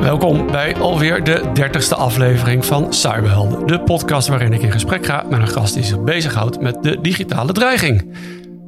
[0.00, 3.66] Welkom bij alweer de dertigste aflevering van Cyberhelden.
[3.66, 7.00] De podcast waarin ik in gesprek ga met een gast die zich bezighoudt met de
[7.00, 8.14] digitale dreiging.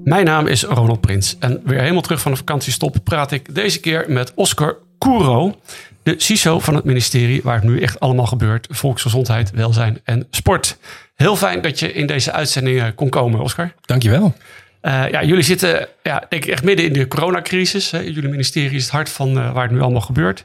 [0.07, 3.80] Mijn naam is Ronald Prins en weer helemaal terug van de vakantiestop praat ik deze
[3.80, 5.60] keer met Oscar Kouro,
[6.02, 8.66] de CISO van het ministerie waar het nu echt allemaal gebeurt.
[8.70, 10.78] Volksgezondheid, welzijn en sport.
[11.14, 13.73] Heel fijn dat je in deze uitzending eh, kon komen, Oscar.
[13.80, 14.34] Dankjewel.
[14.80, 17.91] Eh, ja, jullie zitten ja, denk ik echt midden in de coronacrisis.
[17.91, 17.98] Hè.
[17.98, 20.45] Jullie ministerie is het hart van eh, waar het nu allemaal gebeurt.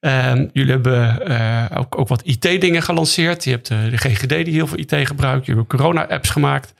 [0.00, 1.20] Ehm, jullie hebben
[1.76, 3.44] ook, ook wat IT-dingen gelanceerd.
[3.44, 5.46] Je hebt de GGD die heel veel IT gebruikt.
[5.46, 6.74] Je hebt corona-apps gemaakt.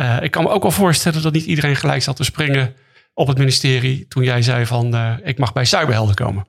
[0.00, 2.74] Eh, ik kan me ook wel voorstellen dat niet iedereen gelijk zat te springen
[3.14, 6.46] op het ministerie toen jij zei van eh, ik mag bij Cyberhelden komen.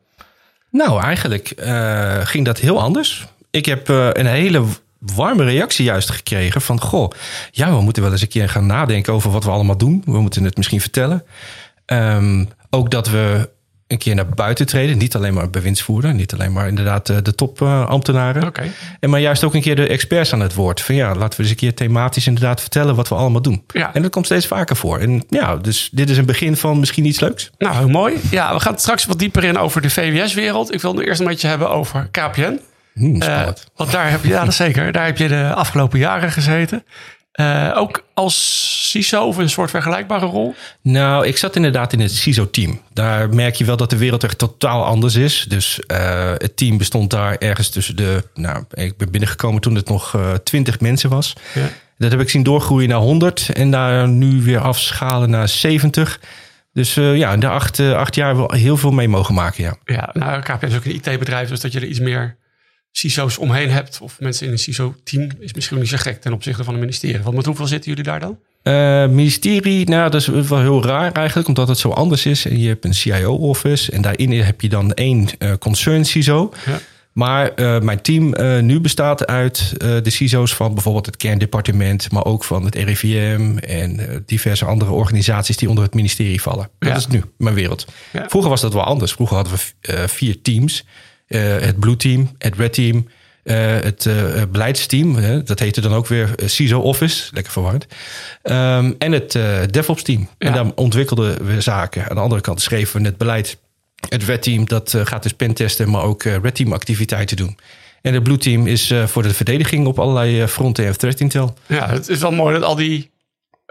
[0.69, 3.27] Nou, eigenlijk eh, ging dat heel anders.
[3.49, 4.63] Ik heb een hele
[4.99, 6.81] warme reactie juist gekregen van...
[6.81, 7.11] goh,
[7.51, 10.03] ja, we moeten wel eens een keer gaan nadenken over wat we allemaal doen.
[10.05, 11.23] We moeten het misschien vertellen.
[11.85, 13.49] Ehm, ook dat we
[13.91, 14.97] een keer naar buiten treden.
[14.97, 16.13] Niet alleen maar bewindsvoerder.
[16.13, 18.43] Niet alleen maar inderdaad eh, de topambtenaren.
[18.47, 18.63] Oké.
[18.99, 20.81] En maar juist ook een keer de experts aan het woord.
[20.81, 23.63] Van ja, laten we eens een keer thematisch inderdaad vertellen wat we allemaal doen.
[23.67, 23.93] Ja.
[23.93, 24.97] En dat komt steeds vaker voor.
[24.99, 27.51] En ja, dus dit is een begin van misschien iets leuks.
[27.57, 28.13] Nou, heel mooi.
[28.31, 30.73] Ja, we gaan straks wat dieper in over de VWS-wereld.
[30.73, 32.59] Ik wil nu eerst een beetje hebben over KPN.
[32.93, 34.91] Hmm, Eh, want daar heb je, ja, dat zeker.
[34.91, 36.83] Daar heb je de afgelopen jaren gezeten.
[37.31, 40.55] Eh, ook als CISO of een soort vergelijkbare rol.
[40.81, 42.81] Nou, ik zat inderdaad in het CISO-team.
[42.93, 45.45] Daar merk je wel dat de wereld echt totaal anders is.
[45.47, 48.23] Dus eh, het team bestond daar ergens tussen de...
[48.33, 51.33] Nou, ik ben binnengekomen toen het nog eh 20 mensen was.
[51.53, 51.69] Ja.
[51.97, 56.19] Dat heb ik zien doorgroeien naar 100 en daar nu weer afschalen naar 70.
[56.73, 59.75] Dus ja, in de acht, acht jaar wel heel veel mee mogen maken, ja.
[59.85, 62.37] Ja, nou, KPN is ook een IT-bedrijf, dus dat je er iets meer
[62.91, 63.99] CISO's omheen hebt.
[64.01, 67.21] Of mensen in een CISO-team is misschien niet zo gek ten opzichte van het ministerie.
[67.21, 68.37] Want met hoeveel zitten jullie daar dan?
[68.63, 72.45] Eh, ministerie, nou, dat is wel heel raar eigenlijk, omdat het zo anders is.
[72.45, 76.53] En je hebt een CIO-office en daarin heb je dan één eh, concern CISO.
[76.65, 76.79] Ja.
[77.11, 78.35] Maar eh, mijn team
[78.65, 84.23] nu bestaat uit de CISO's van bijvoorbeeld het kerndepartement, maar ook van het RIVM en
[84.25, 86.69] diverse andere organisaties die onder het ministerie vallen.
[86.79, 86.95] Dat Ja.
[86.95, 87.85] is nu mijn wereld.
[88.13, 88.29] Ja.
[88.29, 89.11] Vroeger was dat wel anders.
[89.11, 90.85] Vroeger hadden we vier teams:
[91.39, 93.07] het Blue Team, het Red Team.
[93.43, 94.15] eh, het eh,
[94.51, 97.85] beleidsteam, hè, dat heette dan ook weer eh, CISO Office, lekker verwarrd.
[98.43, 100.29] Ehm, en het eh, DevOps team.
[100.37, 102.09] En daar ontwikkelden we zaken.
[102.09, 103.57] Aan de andere kant schreven we het beleid.
[104.09, 107.57] Het Red Team dat eh, gaat dus pentesten, maar ook eh, Red Team activiteiten doen.
[108.01, 111.19] En het Blue Team is eh, voor de verdediging op allerlei eh, fronten en threat
[111.19, 111.53] intel.
[111.67, 113.09] Ja, het is wel mooi dat al die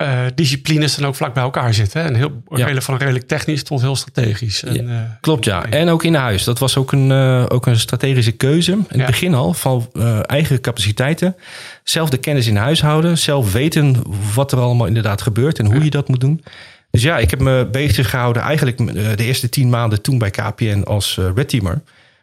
[0.01, 2.01] eh, disciplines dan ook vlak bij elkaar zitten.
[2.01, 2.07] Hè?
[2.07, 2.57] En heel, Ja.
[2.57, 4.63] redelijk- van redelijk technisch tot heel strategisch.
[4.63, 5.65] En, eh, Klopt, ja.
[5.65, 6.45] En ook in huis.
[6.45, 8.73] Dat was ook een, eh, ook een strategische keuze.
[8.73, 9.89] In het begin al, van
[10.23, 11.37] eigen capaciteiten.
[11.85, 13.19] Zelf de kennis in huis houden.
[13.19, 14.03] Zelf weten
[14.35, 16.45] wat er allemaal inderdaad gebeurt en hoe je dat moet doen.
[16.91, 18.77] Dus ja, ik heb me bezig gehouden eigenlijk
[19.17, 21.81] de eerste tien maanden toen bij KPN als red teamer.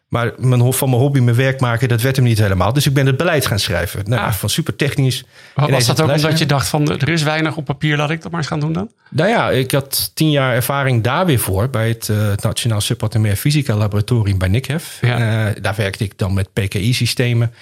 [0.08, 2.74] Maar mijn, van mijn hobby mijn werk maken, dat werd hem niet helemaal.
[2.74, 4.04] Dus ik ben het beleid gaan schrijven.
[4.06, 4.34] Nou, Ah.
[4.34, 5.24] Van super technisch.
[5.56, 8.32] was dat ook omdat je dacht van er is weinig op papier, laat ik dat
[8.32, 8.92] maar eens gaan doen dan?
[9.10, 12.82] nou ja, ik had tien jaar ervaring daar weer voor bij het eh, het Nationaal
[12.82, 14.98] Subatomair Fysica Laboratorium bij NICHEF.
[15.02, 15.48] Ja.
[15.48, 17.54] Eh, daar werkte ik dan met PKI-systemen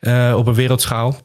[0.00, 1.16] eh, op een wereldschaal.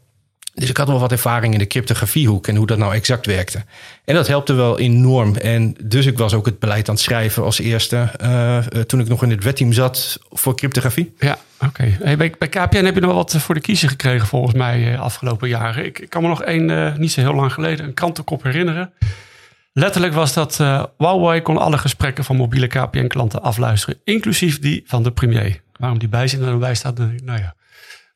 [0.59, 3.63] Dus ik had wel wat ervaring in de cryptografiehoek en hoe dat nou exact werkte.
[4.05, 5.35] En dat helpte wel enorm.
[5.35, 8.99] En dus ik was ook het beleid aan het schrijven als eerste eh, eh, toen
[8.99, 11.13] ik nog in het wetteam zat voor cryptografie.
[11.19, 11.97] Ja, oké.
[12.01, 14.99] Hey, bij, bij KPN heb je nog wat voor de kiezer gekregen volgens mij eh,
[14.99, 15.85] afgelopen jaren.
[15.85, 18.93] Ik, ik kan me nog één, eh, niet zo heel lang geleden, een krantenkop herinneren.
[19.73, 25.03] Letterlijk was dat eh, Huawei kon alle gesprekken van mobiele KPN-klanten afluisteren, inclusief die van
[25.03, 25.61] de premier.
[25.75, 27.55] Waarom die bijzin er bij staat, nou ja.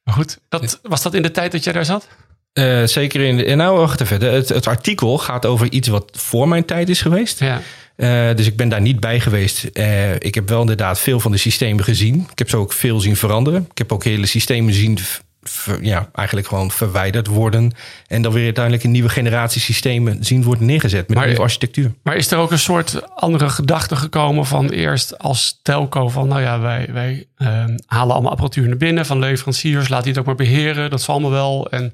[0.03, 2.07] Maar goed, dat, was dat in de tijd dat jij daar zat?
[2.53, 3.45] Eh, zeker in de.
[3.45, 4.33] en Nou, wacht even.
[4.33, 7.39] Het, het artikel gaat over iets wat voor mijn tijd is geweest.
[7.39, 7.61] Ja.
[7.95, 9.63] Eh, dus ik ben daar niet bij geweest.
[9.63, 12.27] Eh, ik heb wel inderdaad veel van de systemen gezien.
[12.31, 13.67] Ik heb ze ook veel zien veranderen.
[13.71, 14.97] Ik heb ook hele systemen zien,
[15.43, 17.71] ver- ja, eigenlijk gewoon verwijderd worden.
[18.07, 21.93] En dan weer uiteindelijk een nieuwe generatie systemen zien worden neergezet met Maar- nieuwe architectuur.
[22.03, 26.41] Maar is er ook een soort andere gedachte gekomen van eerst als telco van nou
[26.41, 30.25] ja, wij, wij ehm, halen allemaal apparatuur naar binnen van leveranciers, laat die het ook
[30.25, 31.67] maar beheren, dat zal allemaal wel.
[31.71, 31.93] En,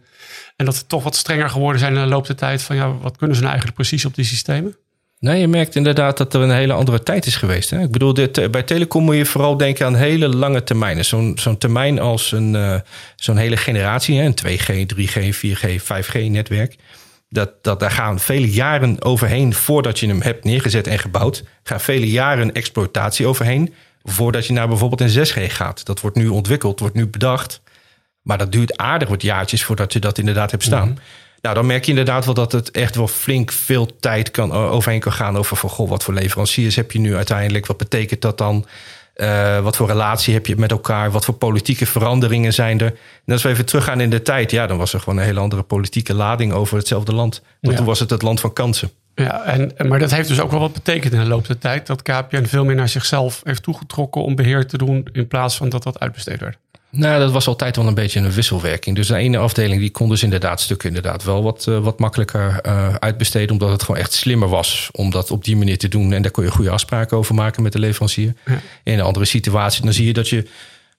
[0.56, 2.94] en dat ze toch wat strenger geworden zijn in de loop der tijd van ja,
[2.94, 4.76] wat kunnen ze nou eigenlijk precies op die systemen?
[5.20, 7.70] Nee, je merkt inderdaad dat er een hele andere tijd is geweest.
[7.70, 7.82] Hè?
[7.82, 11.06] Ik bedoel, dit, eh, bij telecom moet je vooral denken aan hele lange termijnen.
[11.36, 12.76] Zo'n termijn als een, eh,
[13.16, 14.26] zo'n hele generatie, hè?
[14.26, 16.76] een 2G, 3G, 4G, 5G netwerk.
[17.30, 21.44] Dat, dat, daar gaan vele jaren overheen voordat je hem hebt neergezet en gebouwd.
[21.64, 23.74] Gaan vele jaren exploitatie overheen
[24.04, 25.86] voordat je naar bijvoorbeeld een 6G gaat.
[25.86, 27.62] Dat wordt nu ontwikkeld, wordt nu bedacht.
[28.22, 30.90] Maar dat duurt aardig wat jaartjes voordat je dat inderdaad hebt staan.
[30.90, 31.00] Mhm.
[31.42, 35.00] Nou, dan merk je inderdaad wel dat het echt wel flink veel tijd kan, overheen
[35.00, 37.66] kan gaan over van goh, wat voor leveranciers heb je nu uiteindelijk?
[37.66, 38.66] Wat betekent dat dan?
[39.16, 41.12] Uh, wat voor relatie heb je met elkaar?
[41.12, 42.94] Wat voor politieke veranderingen zijn er?
[43.26, 45.40] En als we even teruggaan in de tijd, ja, dan was er gewoon een hele
[45.40, 47.42] andere politieke lading over hetzelfde land.
[47.62, 47.76] Want Ja.
[47.80, 48.92] toen was het het land van kansen.
[49.16, 51.58] Ja, en, en- maar dat heeft dus ook wel wat betekend in de loop der
[51.58, 51.88] tijd.
[51.88, 55.08] Dat KPN veel meer naar zichzelf heeft toegetrokken om beheer te doen.
[55.12, 56.58] In plaats van dat dat uitbesteed werd.
[56.92, 58.96] Nou, dat was altijd wel een beetje een wisselwerking.
[58.96, 62.60] Dus de ene afdeling die kon dus inderdaad stukken inderdaad wel wat, eh, wat makkelijker
[62.62, 63.52] eh, uitbesteden.
[63.52, 66.14] Omdat het gewoon echt slimmer was om dat op die manier te doen.
[66.14, 68.34] En daar kon je goede afspraken over maken met de leverancier.
[68.46, 68.62] Ja.
[68.84, 70.48] In een andere situatie, dan zie je dat je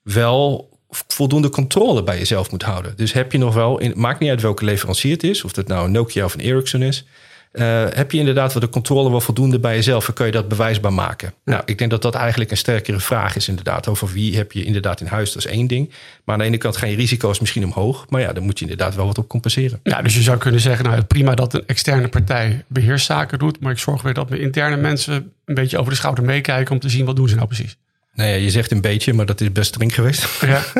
[0.03, 2.97] wel voldoende controle bij jezelf moet houden.
[2.97, 5.69] Dus heb je nog wel, in, maakt niet uit welke leverancier het is, of het
[5.69, 7.05] nou een Nokia of een Ericsson is.
[7.50, 10.49] Eh, heb je inderdaad wel de controle wel voldoende bij jezelf en kun je dat
[10.49, 11.35] bewijsbaar maken?
[11.44, 13.88] Nou, ik denk dat dat eigenlijk een sterkere vraag is inderdaad.
[13.88, 15.91] Over wie heb je inderdaad in huis, dat is één ding.
[16.25, 18.06] Maar aan de ene kant gaan je risico's misschien omhoog.
[18.08, 19.81] Maar ja, dan moet je inderdaad wel wat op compenseren.
[19.82, 23.61] Ja, dus je zou kunnen zeggen, nou prima dat een externe partij beheerszaken doet.
[23.61, 26.81] Maar ik zorg weer dat mijn interne mensen een beetje over de schouder meekijken om
[26.81, 27.76] te zien wat doen ze nou precies.
[28.15, 30.27] Nou ja, je zegt een beetje, maar dat is best streng geweest.
[30.41, 30.62] Ja,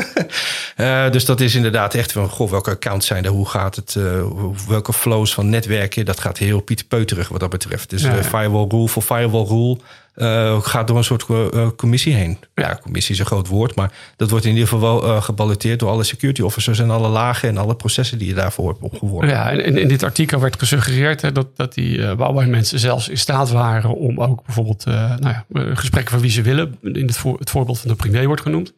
[0.77, 3.31] Eh, dus dat is inderdaad echt van, goh, welke accounts zijn er?
[3.31, 3.97] Hoe gaat het?
[3.97, 4.23] eh,
[4.69, 6.05] welke flows van netwerken?
[6.05, 7.91] Dat gaat heel pieterpeuterig wat dat betreft.
[7.91, 8.29] Dus Ja, eh, ja.
[8.29, 9.79] firewall rule voor firewall rule
[10.15, 12.39] eh, gaat door een soort eh, commissie heen.
[12.55, 15.91] Ja, commissie is een groot woord, maar dat wordt in ieder geval wel geballoteerd door
[15.91, 19.29] alle security officers en alle lagen en alle processen die je daarvoor hebt opgeworpen.
[19.29, 23.19] ja en in, dit artikel werd gesuggereerd hè, dat, dat die uh, mensen zelfs in
[23.19, 26.79] staat waren om ook bijvoorbeeld nou ja, gesprekken van wie ze willen.
[26.83, 28.73] In het, het voorbeeld van de premier wordt genoemd.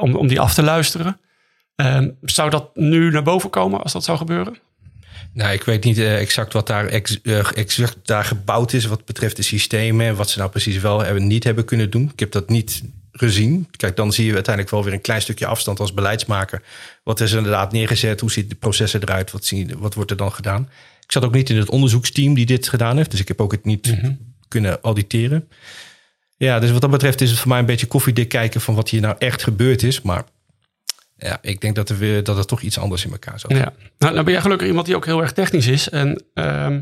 [0.00, 1.20] om, om die af te luisteren.
[1.76, 4.56] Ehm, zou dat nu naar boven komen als dat zou gebeuren?
[5.36, 9.04] Nou, ik weet niet eh, exact wat daar ex- eh, exact daar gebouwd is wat
[9.04, 12.10] betreft de systemen en wat ze nou precies wel en niet hebben kunnen doen.
[12.12, 13.68] Ik heb dat niet gezien.
[13.76, 16.62] Kijk, dan zie je uiteindelijk wel weer een klein stukje afstand als beleidsmaker.
[17.02, 18.20] Wat is er inderdaad neergezet?
[18.20, 19.30] Hoe ziet de processen eruit?
[19.30, 20.68] Wat, zie, wat wordt er dan gedaan?
[21.04, 23.52] Ik zat ook niet in het onderzoeksteam die dit gedaan heeft, dus ik heb ook
[23.52, 23.94] het niet
[24.48, 25.48] kunnen auditeren.
[26.36, 28.88] Ja, dus wat dat betreft is het voor mij een beetje koffiedik kijken van wat
[28.88, 30.02] hier nou echt gebeurd is.
[30.02, 30.24] Maar
[31.16, 33.50] ja, ik denk dat er, weer, dat er toch iets anders in elkaar zat.
[33.50, 33.72] Ja.
[33.98, 35.88] Nou, nou ben jij gelukkig iemand die ook heel erg technisch is.
[35.88, 36.80] En, ehm,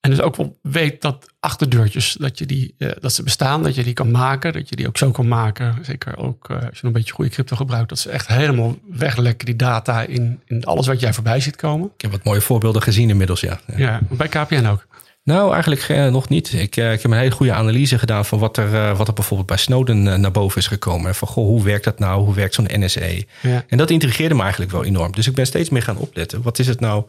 [0.00, 3.62] en dus ook wel weet dat achterdeurtjes, dat, je die, eh, dat ze bestaan.
[3.62, 4.52] Dat je die kan maken.
[4.52, 5.78] Dat je die ook zo kan maken.
[5.82, 7.88] Zeker ook eh, als je een beetje goede crypto gebruikt.
[7.88, 11.90] Dat ze echt helemaal weglekken die data in, in alles wat jij voorbij ziet komen.
[11.94, 13.60] Ik heb wat mooie voorbeelden gezien inmiddels, ja.
[13.66, 13.78] ja.
[13.78, 14.86] Ja, bij KPN ook.
[15.26, 16.52] Nou, eigenlijk eh, nog niet.
[16.52, 19.14] Ik, eh, ik heb een hele goede analyse gedaan van wat er, eh, wat er
[19.14, 21.08] bijvoorbeeld bij Snowden naar boven is gekomen.
[21.08, 22.24] En van, goh, hoe werkt dat nou?
[22.24, 23.26] Hoe werkt zo'n NSE?
[23.42, 23.64] Ja.
[23.68, 25.12] En dat intrigeerde me eigenlijk wel enorm.
[25.12, 26.42] Dus ik ben steeds meer gaan opletten.
[26.42, 27.04] Wat is het nou?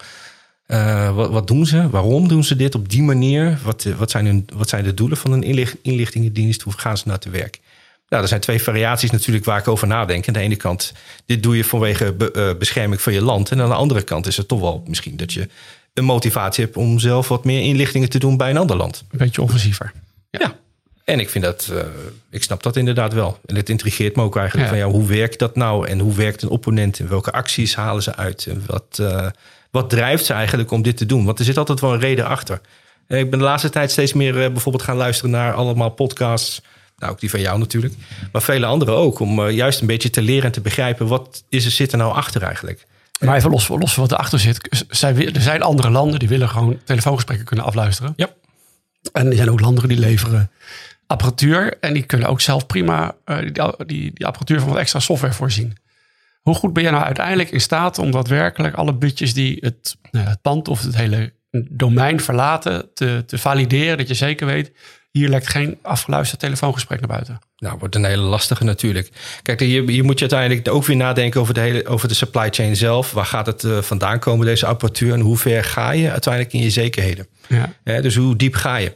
[1.13, 1.89] Wat, wat doen ze?
[1.89, 3.59] Waarom doen ze dit op die manier?
[3.63, 6.61] Wat, wat, zijn, hun, wat zijn de doelen van een inlicht, inlichtingendienst?
[6.61, 7.59] Hoe gaan ze nou te werk?
[8.09, 10.27] Nou, er zijn twee variaties natuurlijk waar ik over nadenk.
[10.27, 10.93] Aan de ene kant,
[11.25, 13.51] dit doe je vanwege be- bescherming van je land.
[13.51, 15.49] En aan de andere kant is het toch wel misschien dat je
[15.97, 19.03] een motivatie hebt om zelf wat meer inlichtingen te doen bij een ander land.
[19.11, 19.91] Een beetje offensiever.
[20.29, 20.55] Ja.
[21.03, 21.79] En ik vind dat, eh,
[22.29, 23.39] ik snap dat inderdaad wel.
[23.45, 24.77] En het intrigeert me ook eigenlijk Ja.
[24.77, 25.87] van ja, hoe werkt dat nou?
[25.87, 26.99] En hoe werkt een opponent?
[26.99, 28.45] En welke acties halen ze uit?
[28.45, 29.27] En wat, eh,
[29.71, 31.25] wat drijft ze eigenlijk om dit te doen?
[31.25, 32.61] Want er zit altijd wel een reden achter.
[33.07, 36.61] Eh, Ik ben de laatste tijd steeds meer bijvoorbeeld gaan luisteren naar allemaal podcasts.
[36.97, 37.93] Nou, ook die van jou natuurlijk.
[38.31, 39.19] Maar vele anderen ook.
[39.19, 41.07] Om juist een beetje te leren en te begrijpen.
[41.07, 42.85] Wat is er, zit er nou achter eigenlijk?
[43.19, 44.85] Maar even los, los van wat erachter zit.
[45.35, 48.13] Er zijn andere landen die willen gewoon telefoongesprekken kunnen afluisteren.
[48.15, 48.29] Ja.
[49.11, 50.51] En er zijn ook landen die leveren
[51.07, 51.77] apparatuur.
[51.79, 55.33] En die kunnen ook zelf prima eh, die, die, die apparatuur van wat extra software
[55.33, 55.77] voorzien.
[56.41, 60.27] Hoe goed ben jij nou uiteindelijk in staat om daadwerkelijk alle bitjes die het, nou
[60.27, 61.33] het pand of het hele
[61.69, 63.97] domein verlaten te, te valideren?
[63.97, 64.71] Dat je zeker weet,
[65.11, 67.39] hier lekt geen afgeluisterd telefoongesprek naar buiten.
[67.57, 69.09] Nou, wordt een hele lastige natuurlijk.
[69.41, 72.47] Kijk, hier, hier moet je uiteindelijk ook weer nadenken over de, hele, over de supply
[72.51, 73.11] chain zelf.
[73.11, 75.13] Waar gaat het eh, vandaan komen, deze apparatuur?
[75.13, 77.27] En hoe ver ga je uiteindelijk in je zekerheden?
[77.47, 78.01] Ja.
[78.01, 78.91] Dus hoe diep ga je?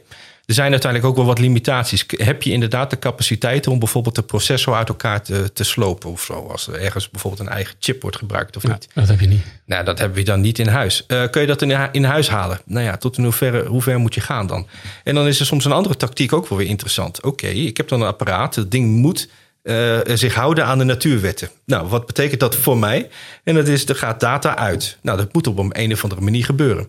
[0.46, 2.04] Er zijn uiteindelijk ook wel wat limitaties.
[2.16, 6.22] Heb je inderdaad de capaciteit om bijvoorbeeld de processor uit elkaar te, te slopen of
[6.22, 6.34] zo?
[6.34, 8.88] Als er ergens bijvoorbeeld een eigen chip wordt gebruikt of Ja, niet?
[8.94, 9.42] dat heb je niet.
[9.66, 11.04] Nou, dat hebben we dan niet in huis.
[11.06, 12.60] Eh, kun je dat in, in huis halen?
[12.64, 14.66] Nou ja, tot in hoeverre, hoe ver moet je gaan dan?
[15.04, 17.22] En dan is er soms een andere tactiek ook wel weer interessant.
[17.22, 18.54] Oké, ik heb dan een apparaat.
[18.54, 19.28] Het ding moet
[19.62, 21.48] eh, zich houden aan de natuurwetten.
[21.66, 23.08] Nou, wat betekent dat voor mij?
[23.44, 24.98] En dat is, er gaat data uit.
[25.02, 26.88] Nou, dat moet op een, een of andere manier gebeuren.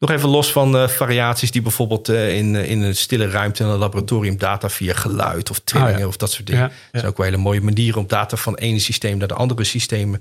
[0.00, 3.62] Nog even los van eh, variaties die bijvoorbeeld eh, in, eh, in een stille ruimte
[3.62, 6.06] in een laboratorium data via geluid of trillingen Oh ja.
[6.06, 6.62] of dat soort dingen.
[6.62, 9.34] Ja, Dat zijn ook wel hele mooie manieren om data van ene systeem naar de
[9.34, 10.20] andere systemen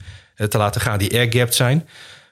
[0.50, 1.88] te laten gaan die airgapped zijn.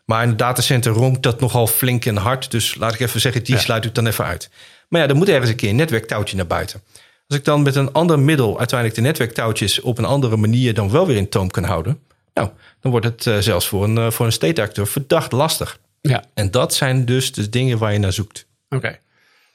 [0.06, 2.52] Maar in het datacenter ronkt dat nogal flink en hard.
[2.52, 4.50] Dus laat ik even zeggen, die sluit ik dan even uit.
[4.88, 6.82] Maar ja, er moet ergens een keer een netwerktouwtje naar buiten.
[7.28, 10.92] Als ik dan met een ander middel uiteindelijk de netwerktouwtjes op een andere manier dan
[10.92, 12.00] wel weer in toom kan houden.
[12.34, 12.50] Nou,
[12.82, 15.80] dan wordt het zelfs voor een, voor een state actor verdacht lastig.
[16.08, 18.46] Ja, En dat zijn dus de dingen waar je naar zoekt.
[18.70, 18.98] oké.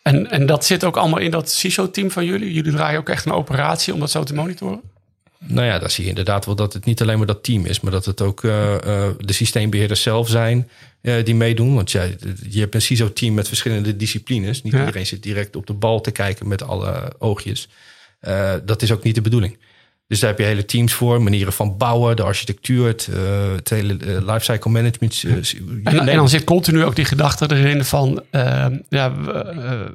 [0.03, 2.53] En, en dat zit ook allemaal in dat CISO-team van jullie?
[2.53, 4.81] Jullie draaien ook echt een operatie om dat zo te monitoren?
[5.39, 7.81] Nou ja, dan zie je inderdaad wel dat het niet alleen maar dat team is,
[7.81, 10.69] maar dat het ook eh, eh, de systeembeheerders zelf zijn
[11.01, 11.75] eh, die meedoen.
[11.75, 12.17] Want jij,
[12.49, 14.63] je hebt een CISO-team met verschillende disciplines.
[14.63, 14.79] Niet Ja.
[14.79, 17.69] iedereen zit direct op de bal te kijken met alle oogjes.
[18.65, 19.59] Dat is ook niet de bedoeling.
[20.07, 23.69] Dus daar heb je hele teams voor, manieren van bouwen, de architectuur, het, eh, het
[23.69, 25.23] hele eh, lifecycle management.
[25.85, 28.23] eh, En, dan zit continu ook die gedachte erin van...
[28.31, 29.95] eh, ja, we,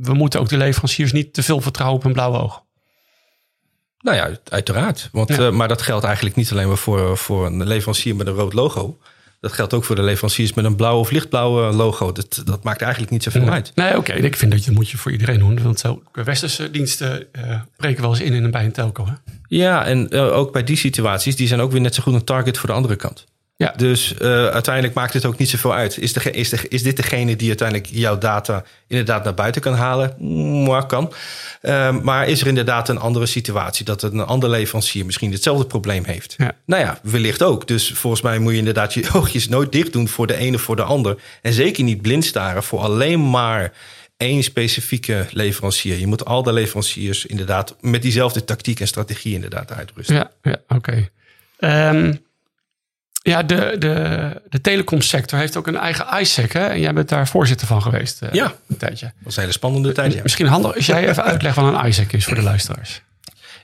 [0.00, 2.62] we moeten ook de leveranciers niet te veel vertrouwen op een blauw oog.
[3.98, 5.08] Nou ja, uiteraard.
[5.12, 5.50] Want, Ja.
[5.50, 8.98] maar dat geldt eigenlijk niet alleen maar voor, voor een leverancier met een rood logo.
[9.40, 12.12] Dat geldt ook voor de leveranciers met een blauw of lichtblauwe logo.
[12.12, 13.72] Dat, dat maakt eigenlijk niet zoveel uit.
[13.74, 14.12] Nee, oké.
[14.12, 15.62] Ik vind dat je moet je voor iedereen doen.
[15.62, 17.26] Want zo, westerse diensten
[17.76, 19.06] breken wel eens in, in een bij een telco.
[19.06, 19.12] Hè?
[19.50, 22.24] Ja, en eh, ook bij die situaties, die zijn ook weer net zo goed een
[22.24, 23.26] target voor de andere kant.
[23.56, 23.72] Ja.
[23.76, 25.98] Dus eh, uiteindelijk maakt het ook niet zoveel uit.
[25.98, 29.74] Is, de, is, de, is dit degene die uiteindelijk jouw data inderdaad naar buiten kan
[29.74, 30.14] halen?
[30.62, 31.12] Mwah, kan.
[31.60, 36.04] Eh, maar is er inderdaad een andere situatie dat een ander leverancier misschien hetzelfde probleem
[36.04, 36.34] heeft?
[36.38, 36.52] Ja.
[36.64, 37.68] Nou ja, wellicht ook.
[37.68, 40.62] Dus volgens mij moet je inderdaad je oogjes nooit dicht doen voor de ene of
[40.62, 41.18] voor de ander.
[41.42, 43.72] En zeker niet blind staren voor alleen maar
[44.20, 45.98] één specifieke leverancier.
[45.98, 50.14] Je moet al de leveranciers inderdaad met diezelfde tactiek en strategie inderdaad uitrusten.
[50.14, 51.08] Ja, ja oké.
[51.58, 52.12] Ehm,
[53.22, 56.52] ja, de, de, de telecomsector heeft ook een eigen ISEC.
[56.52, 56.66] Hè?
[56.66, 58.54] En jij bent daar voorzitter van geweest eh, Ja.
[58.68, 59.06] een tijdje.
[59.06, 60.12] Dat was een hele spannende tijd.
[60.12, 60.22] ja.
[60.22, 63.02] Misschien handig als jij even uitlegt wat een ISEC is voor de luisteraars.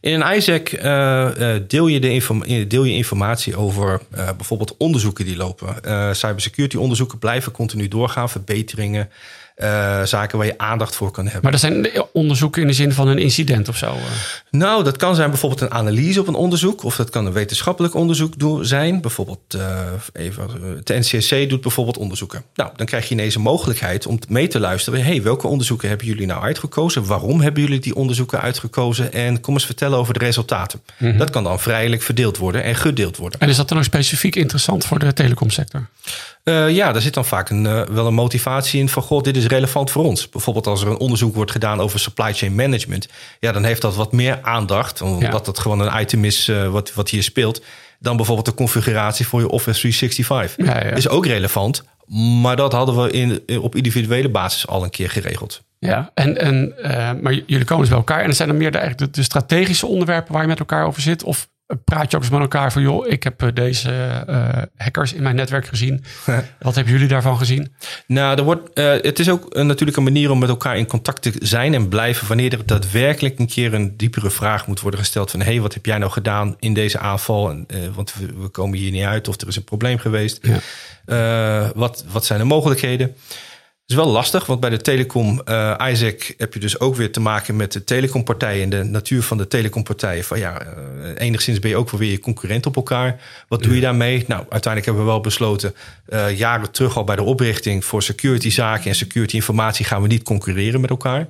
[0.01, 5.37] In een ISAC eh, eh, deel, je de deel je informatie over bijvoorbeeld onderzoeken die
[5.37, 5.75] lopen.
[6.17, 9.11] Cybersecurity onderzoeken blijven continu doorgaan, verbeteringen,
[9.57, 11.43] eh, zaken waar je aandacht voor kan hebben.
[11.43, 13.87] Maar dat zijn onderzoeken in de zin van een incident of zo.
[13.87, 14.01] eh.
[14.51, 17.95] Nou, dat kan zijn bijvoorbeeld een analyse op een onderzoek, of dat kan een wetenschappelijk
[17.95, 19.01] onderzoek zijn.
[19.01, 19.79] Bijvoorbeeld, eh,
[20.13, 22.43] even, het NCSC doet bijvoorbeeld onderzoeken.
[22.55, 25.05] Nou, dan krijg je ineens een mogelijkheid om mee te luisteren.
[25.05, 27.07] hey, welke onderzoeken hebben jullie nou uitgekozen?
[27.07, 29.13] Waarom hebben jullie die onderzoeken uitgekozen?
[29.13, 30.81] En kom eens vertellen over de resultaten.
[31.19, 33.41] Dat kan dan vrijelijk verdeeld worden en gedeeld worden.
[33.41, 35.89] En is dat dan ook specifiek interessant voor de telecomsector?
[36.45, 39.03] Ja, daar zit dan vaak een, wel een motivatie in van...
[39.03, 40.29] god, dit is relevant voor ons.
[40.29, 43.09] Bijvoorbeeld als er een onderzoek wordt gedaan over supply chain management...
[43.41, 45.03] ja, dan heeft dat wat meer aandacht...
[45.03, 45.39] omdat Ja.
[45.39, 47.63] dat gewoon een item is eh, wat, wat hier speelt...
[47.99, 50.67] dan bijvoorbeeld de configuratie voor je Office 365.
[50.67, 50.97] Ja, ja.
[50.97, 51.85] Is ook relevant,
[52.41, 55.65] maar dat hadden we in, op individuele basis al een keer geregeld.
[55.79, 58.21] Ja, en, en, eh, maar jullie komen dus bij elkaar.
[58.21, 60.87] En er zijn dan meer de, eigenlijk de, de strategische onderwerpen waar je met elkaar
[60.87, 61.23] over zit?
[61.23, 61.49] Of
[61.85, 62.83] praat je ook eens met elkaar van...
[62.83, 63.91] joh, ik heb eh, deze
[64.27, 66.05] eh, hackers in mijn netwerk gezien.
[66.61, 67.73] Wat hebben jullie daarvan gezien?
[68.07, 71.23] Nou, er wordt, eh, het is ook natuurlijk een manier om met elkaar in contact
[71.23, 75.31] te zijn en blijven wanneer er daadwerkelijk een keer een diepere vraag moet worden gesteld
[75.31, 77.51] van hé, hey, wat heb jij nou gedaan in deze aanval?
[77.51, 80.39] En, want we, we komen hier niet uit of er is een probleem geweest.
[80.43, 81.73] Ja.
[81.75, 83.15] Wat, wat zijn de mogelijkheden?
[83.87, 87.13] Het is wel lastig, want bij de telecom eh ISAC heb je dus ook weer
[87.13, 90.25] te maken met de telecompartijen en de natuur van de telecompartijen.
[90.25, 90.67] Van ja, eh,
[91.17, 93.21] enigszins ben je ook wel weer je concurrent op elkaar.
[93.49, 94.25] Wat doe je daarmee?
[94.27, 95.75] Nou, uiteindelijk hebben we wel besloten,
[96.07, 100.09] eh, jaren terug al bij de oprichting voor security zaken en security informatie gaan we
[100.09, 101.27] niet concurreren met elkaar.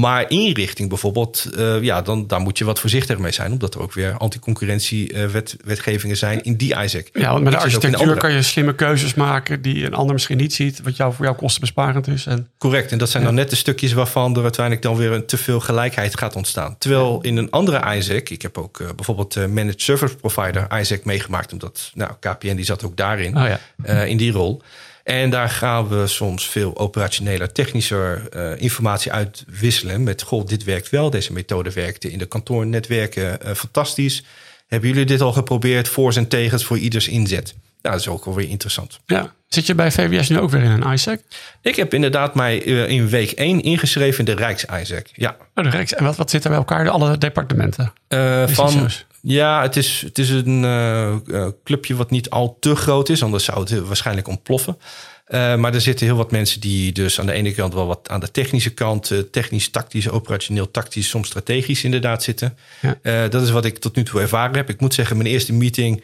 [0.00, 3.52] Maar inrichting bijvoorbeeld, eh, ja, dan, daar moet je wat voorzichtig mee zijn.
[3.52, 7.08] Omdat er ook weer anticoncurrentie-wetgevingen zijn in die ISAC.
[7.12, 9.62] Ja, want met de architectuur kan je slimme keuzes maken...
[9.62, 10.82] die een ander misschien niet ziet.
[10.82, 12.26] Wat jou, voor jou kostenbesparend is.
[12.26, 15.26] En, Correct, en dat zijn dan net de stukjes waarvan er uiteindelijk dan weer een
[15.26, 16.78] te veel gelijkheid gaat ontstaan.
[16.78, 21.04] Terwijl in een andere ISAC, ik heb ook eh, bijvoorbeeld eh, Managed Service Provider ISAC
[21.04, 23.60] meegemaakt, omdat nou, KPN die zat ook daarin, oh ja.
[23.82, 24.62] eh, in die rol.
[25.06, 30.02] En daar gaan we soms veel operationeler, technischer eh, informatie uitwisselen.
[30.02, 34.24] Met, goh, dit werkt wel, deze methode werkte in de kantoornetwerken eh, fantastisch.
[34.66, 35.88] Hebben jullie dit al geprobeerd?
[35.88, 37.54] Voor's en tegens voor ieders inzet.
[37.82, 39.00] Nou, dat is ook alweer interessant.
[39.06, 39.34] ja.
[39.48, 41.20] Zit je bij VWS nu ook weer in een ISAC?
[41.62, 45.06] Ik heb inderdaad mij eh, in week 1 ingeschreven in de Rijks-ISAC.
[45.12, 45.94] Ja, Oh, de Rijks.
[45.94, 46.88] En wat, wat zit er bij elkaar?
[46.88, 47.92] Alle departementen?
[48.08, 48.90] Is van?
[49.28, 53.22] Ja, het is, het is een eh, eh, clubje wat niet al te groot is,
[53.22, 54.78] anders zou het waarschijnlijk ontploffen.
[55.24, 58.08] Eh, maar er zitten heel wat mensen die dus aan de ene kant wel wat
[58.08, 62.56] aan de technische kant, technisch, tactisch, operationeel, tactisch, soms strategisch inderdaad zitten.
[63.02, 63.28] Ja.
[63.28, 64.68] Dat is wat ik tot nu toe ervaren heb.
[64.68, 66.02] Ik moet zeggen, mijn eerste meeting,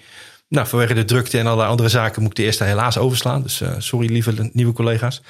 [0.49, 3.43] nou, vanwege de drukte en allerlei andere zaken, moet ik de eerste helaas overslaan.
[3.43, 5.23] Dus sorry, lieve nieuwe collega's.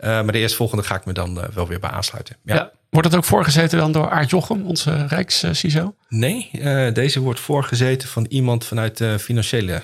[0.00, 2.36] Eh, maar de eerstvolgende ga ik me dan eh, wel weer bij aansluiten.
[2.44, 2.54] Ja.
[2.54, 2.70] Ja.
[2.90, 5.94] Wordt het ook voorgezeten dan door Aart Jochem, onze Rijks-CISO?
[6.08, 9.82] Nee, eh, deze wordt voorgezeten van iemand vanuit de financiële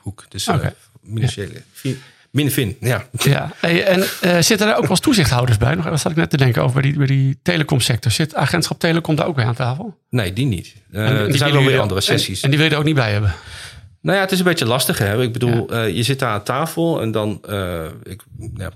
[0.00, 0.24] hoek.
[0.28, 0.74] Dus Oké.
[1.04, 1.62] financiële...
[2.80, 3.06] ja.
[3.10, 5.74] Ja, hey, en zitten daar ook wel eens toezichthouders bij?
[5.74, 8.10] Nog, wat zat ik net te denken over bij die, bij die telecomsector.
[8.12, 9.98] Zit agentschap Telecom daar ook bij aan tafel?
[10.10, 10.74] Nee, die niet.
[10.92, 12.42] En die er zijn wel weer andere sessies.
[12.42, 13.34] En, die wil je er ook niet bij hebben.
[14.00, 14.98] Nou ja, het is een beetje lastig.
[14.98, 15.22] Hè?
[15.22, 17.40] Ik bedoel, je zit daar aan tafel en dan...
[18.02, 18.22] ik,
[18.54, 18.70] ja,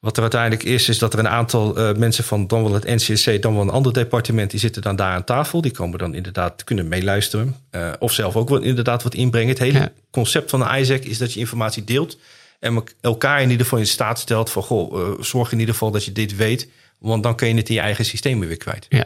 [0.00, 2.84] wat er uiteindelijk is, is dat er een aantal eh, mensen van dan wel het
[2.86, 5.60] NCSC, dan wel een ander departement, die zitten dan daar aan tafel.
[5.60, 7.56] Die komen dan inderdaad kunnen meeluisteren.
[7.70, 9.48] eh, of zelf ook wel inderdaad wat inbrengen.
[9.48, 9.88] Het hele Ja.
[10.10, 12.18] concept van een ISAC is dat je informatie deelt.
[12.60, 15.90] En elkaar in ieder geval in staat stelt van, goh, eh, zorg in ieder geval
[15.90, 16.68] dat je dit weet.
[16.98, 18.86] Want dan kun je het in je eigen systemen weer kwijt.
[18.88, 19.04] Ja.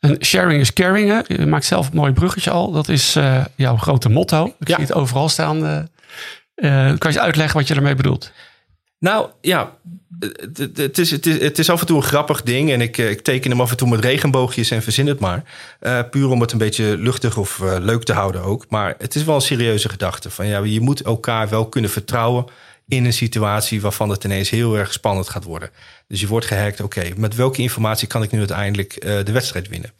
[0.00, 1.08] En sharing is caring.
[1.10, 1.34] Hè?
[1.34, 2.72] Je maakt zelf een mooi bruggetje al.
[2.72, 3.16] Dat is
[3.56, 4.54] jouw grote motto.
[4.58, 4.74] Ik Ja.
[4.74, 5.88] zie het overal staan.
[6.98, 8.32] kan je uitleggen wat je ermee bedoelt?
[9.06, 9.76] Nou ja,
[10.74, 12.70] het, is, het, is, af en toe een grappig ding.
[12.70, 15.42] En ik, eh, ik teken hem af en toe met regenboogjes en verzin het maar.
[15.80, 18.64] Eh, puur om het een beetje luchtig of eh, leuk te houden ook.
[18.68, 20.30] Maar het is wel een serieuze gedachte.
[20.30, 22.44] Van, ja, je moet elkaar wel kunnen vertrouwen
[22.88, 25.70] in een situatie waarvan het ineens heel erg spannend gaat worden.
[26.08, 26.80] Dus je wordt gehackt.
[26.80, 29.90] Oké, met welke informatie kan ik nu uiteindelijk de wedstrijd winnen?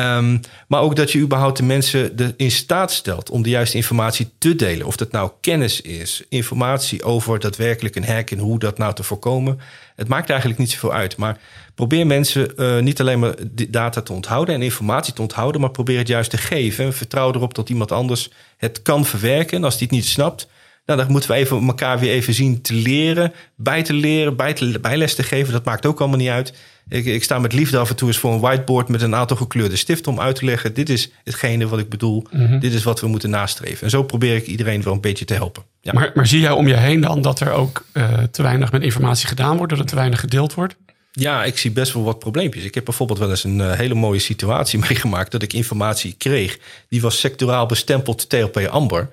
[0.00, 0.38] Ehm,
[0.68, 4.30] maar ook dat je überhaupt de mensen de, in staat stelt om de juiste informatie
[4.38, 4.86] te delen.
[4.86, 9.02] Of dat nou kennis is, informatie over daadwerkelijk een hack en hoe dat nou te
[9.02, 9.60] voorkomen.
[9.96, 11.16] Het maakt eigenlijk niet zoveel uit.
[11.16, 11.38] Maar
[11.74, 13.34] probeer mensen eh, niet alleen maar
[13.68, 16.92] data te onthouden en informatie te onthouden, maar probeer het juist te geven.
[16.92, 19.56] Vertrouw erop dat iemand anders het kan verwerken.
[19.56, 20.48] En als die het niet snapt,
[20.86, 24.52] nou, dan moeten we even elkaar weer even zien te leren, bij te leren, bij
[24.52, 25.52] te, te geven.
[25.52, 26.54] Dat maakt ook allemaal niet uit.
[26.90, 29.36] Ik, ik sta met liefde af en toe eens voor een whiteboard met een aantal
[29.36, 30.74] gekleurde stiften om uit te leggen.
[30.74, 32.26] Dit is hetgene wat ik bedoel.
[32.60, 33.82] Dit is wat we moeten nastreven.
[33.82, 35.62] En zo probeer ik iedereen wel een beetje te helpen.
[35.80, 35.92] Ja.
[35.92, 38.82] Maar, maar zie jij om je heen dan dat er ook eh, te weinig met
[38.82, 39.72] informatie gedaan wordt?
[39.72, 40.76] Dat er te weinig gedeeld wordt?
[41.12, 42.64] Ja, ik zie best wel wat probleempjes.
[42.64, 46.58] Ik heb bijvoorbeeld wel eens een eh, hele mooie situatie meegemaakt dat ik informatie kreeg.
[46.88, 49.08] Die was sectoraal bestempeld TLP Amber.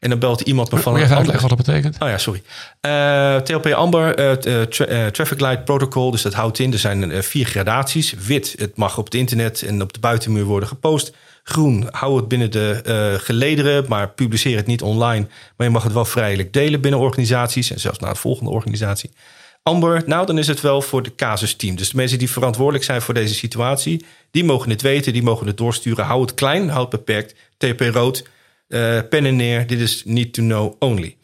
[0.00, 2.02] En dan belt iemand me van je een even ander- uitleggen wat dat betekent?
[2.02, 2.42] Oh ja, sorry.
[2.80, 6.10] Eh, TLP Amber, eh, eh, tra- Traffic Light Protocol.
[6.10, 8.14] Dus dat houdt in, er zijn vier gradaties.
[8.26, 11.12] Wit, het mag op het internet en op de buitenmuur worden gepost.
[11.42, 15.26] Groen, hou het binnen de gelederen, maar publiceer het niet online.
[15.56, 19.10] Maar je mag het wel vrijelijk delen binnen organisaties en zelfs naar een volgende organisatie.
[19.62, 21.76] Amber, nou dan is het wel voor de casusteam.
[21.76, 25.46] Dus de mensen die verantwoordelijk zijn voor deze situatie, die mogen het weten, die mogen
[25.46, 26.04] het doorsturen.
[26.04, 27.34] Hou het klein, hou het beperkt.
[27.56, 28.24] TP rood,
[29.08, 29.66] pennen neer.
[29.66, 31.16] Dit is need to know only.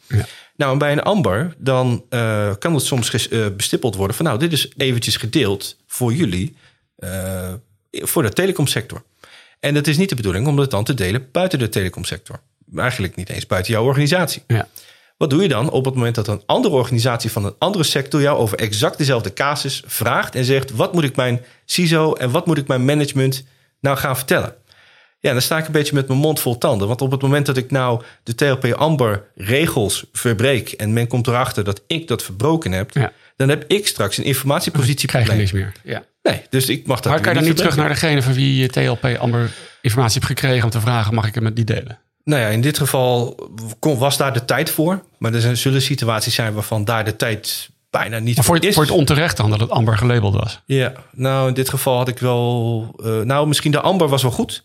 [0.57, 4.25] Nou, en bij een amber, dan eh, kan het soms eh, bestippeld worden van...
[4.25, 6.57] nou, dit is eventjes gedeeld voor jullie,
[6.97, 7.53] eh,
[7.91, 9.03] voor de telecomsector.
[9.61, 12.41] En dat is niet de bedoeling om het dan te delen buiten de telecomsector.
[12.77, 14.43] Eigenlijk niet eens buiten jouw organisatie.
[14.47, 14.69] Ja.
[15.17, 18.21] Wat doe je dan op het moment dat een andere organisatie van een andere sector
[18.21, 22.47] jou over exact dezelfde casus vraagt en zegt: wat moet ik mijn CISO en wat
[22.47, 23.45] moet ik mijn management
[23.81, 24.55] nou gaan vertellen?
[25.27, 26.89] Ja, dan sta ik een beetje met mijn mond vol tanden.
[26.89, 31.27] Want op het moment dat ik nou de TLP Amber regels verbreek en men komt
[31.27, 33.13] erachter dat ik dat verbroken heb, Ja.
[33.37, 35.73] dan heb ik straks een informatiepositie Krijg je niks meer.
[35.85, 36.03] Ja.
[36.23, 38.57] Nee, dus ik mag dat Maar kan je dan niet terug naar degene van wie
[38.57, 39.51] je TLP Amber
[39.83, 41.99] informatie hebt gekregen om te vragen, mag ik hem met die delen?
[42.25, 45.03] Nou ja, in dit geval kon, was daar de tijd voor.
[45.19, 48.63] Maar er zijn- zullen situaties zijn waarvan daar de tijd bijna niet Maar voor voor
[48.65, 48.75] je, is.
[48.75, 50.61] voor je het onterecht dan dat het Amber gelabeld was?
[50.65, 52.95] Ja, nou in dit geval had ik wel...
[53.05, 54.63] eh, nou, misschien de amber was wel goed.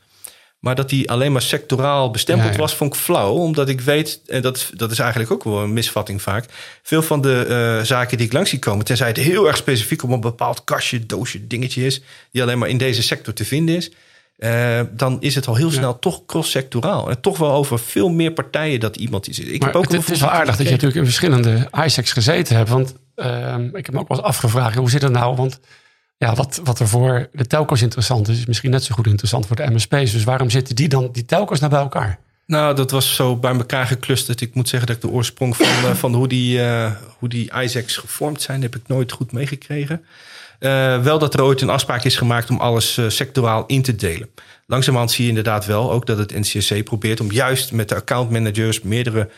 [0.62, 2.60] Maar dat die alleen maar sectoraal bestempeld Ja, ja.
[2.60, 3.34] was, vond ik flauw.
[3.34, 6.46] Omdat ik weet, en dat, dat is eigenlijk ook wel een misvatting vaak...
[6.84, 8.86] veel van de eh, zaken die ik langs zie komen...
[8.86, 12.02] tenzij het heel erg specifiek om een bepaald kastje, doosje, dingetje is...
[12.32, 13.92] die alleen maar in deze sector te vinden is...
[14.38, 17.10] eh, dan is het al heel snel toch cross-sectoraal.
[17.10, 19.40] En toch wel over veel meer partijen dat iemand is.
[19.40, 22.12] Ik Maar heb ook het, het is wel aardig dat je natuurlijk in verschillende ISACs
[22.12, 22.70] gezeten hebt.
[22.70, 25.36] Want ehm, ik heb me ook wel eens afgevraagd, hoe zit het nou?
[25.36, 25.60] Want
[26.22, 29.46] ja, wat, wat er voor de telcos interessant is, is misschien net zo goed interessant
[29.46, 30.12] voor de MSP's.
[30.12, 32.20] Dus waarom zitten die dan, die telcos, nou bij elkaar?
[32.46, 34.42] Nou, dat was zo bij elkaar geclusterd.
[34.42, 37.52] Ik moet zeggen dat ik de oorsprong van, eh, van hoe, die, eh, hoe die
[37.62, 40.04] ISACs gevormd zijn, heb ik nooit goed meegekregen.
[40.60, 44.30] Eh, wel dat er ooit een afspraak is gemaakt om alles sectoraal in te delen.
[44.68, 48.82] Langzamerhand zie je inderdaad wel ook dat het NCSC probeert om juist met de accountmanagers
[48.82, 49.30] meerdere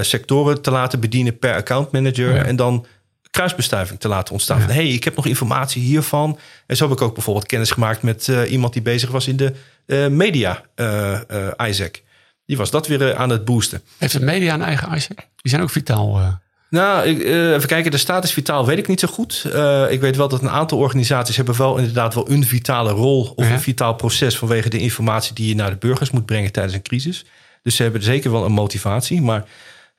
[0.00, 2.34] sectoren te laten bedienen per accountmanager.
[2.34, 2.44] Ja.
[2.44, 2.86] En dan
[3.30, 4.60] kruisbestuiving te laten ontstaan.
[4.60, 6.38] Van, hey, ik heb nog informatie hiervan.
[6.66, 9.36] En zo heb ik ook bijvoorbeeld kennis gemaakt met eh, iemand die bezig was in
[9.36, 9.52] de
[9.86, 11.20] eh, media eh,
[11.68, 12.02] ISAC.
[12.46, 13.82] Die was dat weer aan het boosten.
[13.98, 15.16] Heeft de media een eigen ISAC?
[15.16, 16.38] Die zijn ook vitaal.
[16.70, 17.22] Nou, ik,
[17.56, 17.90] even kijken.
[17.90, 19.44] De status vitaal weet ik niet zo goed.
[19.90, 23.46] Ik weet wel dat een aantal organisaties hebben wel inderdaad wel een vitale rol of
[23.46, 23.52] Ja.
[23.52, 26.82] een vitaal proces vanwege de informatie die je naar de burgers moet brengen tijdens een
[26.82, 27.24] crisis.
[27.62, 29.22] Dus ze hebben zeker wel een motivatie.
[29.22, 29.44] Maar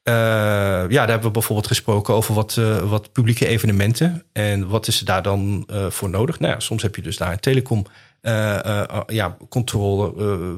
[0.04, 4.24] eh, ja, daar hebben we bijvoorbeeld gesproken over wat, eh, wat publieke evenementen.
[4.34, 6.40] En wat is er daar dan eh, voor nodig?
[6.40, 7.86] Nou ja, soms heb je dus daar een telecom
[8.22, 10.14] eh, ja, controle,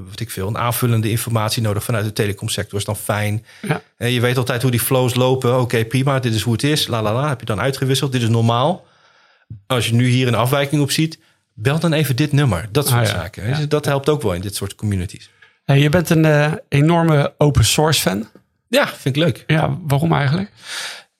[0.10, 3.46] wat ik veel, een aanvullende informatie nodig vanuit de telecomsector is dan fijn.
[3.62, 3.82] Ja.
[3.98, 5.60] En je weet altijd hoe die flows lopen.
[5.60, 6.88] Oké, prima, dit is hoe het is.
[6.88, 8.12] La la la, heb je dan uitgewisseld.
[8.12, 8.86] Dit is normaal.
[9.68, 11.20] Als je nu hier een afwijking op ziet,
[11.54, 12.68] bel dan even dit nummer.
[12.72, 13.12] Dat soort Ah, ja.
[13.14, 13.48] zaken.
[13.48, 13.66] Ja.
[13.66, 15.30] Dat helpt ook wel in dit soort communities.
[15.66, 18.28] Je bent een enorme open source fan.
[18.74, 19.44] Ja, vind ik leuk.
[19.48, 20.52] Ja, waarom eigenlijk?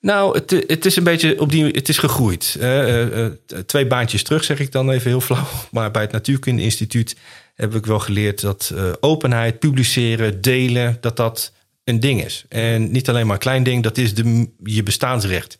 [0.00, 1.64] Nou, het, het is een beetje op die.
[1.64, 2.56] Het is gegroeid.
[2.60, 3.32] Eh, eh,
[3.66, 5.46] twee baantjes terug, zeg ik dan even heel flauw.
[5.70, 7.16] Maar bij het Natuurkunde Instituut
[7.54, 11.52] heb ik wel geleerd dat eh, openheid, publiceren, delen, dat dat
[11.84, 12.44] een ding is.
[12.48, 15.58] En niet alleen maar een klein ding, dat is de, je bestaansrecht.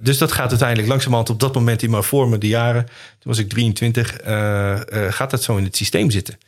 [0.00, 3.48] Dus dat gaat uiteindelijk langzamerhand op dat moment in mijn vormende jaren, toen was ik
[3.48, 6.38] 23, eh, eh, gaat dat zo in het systeem zitten.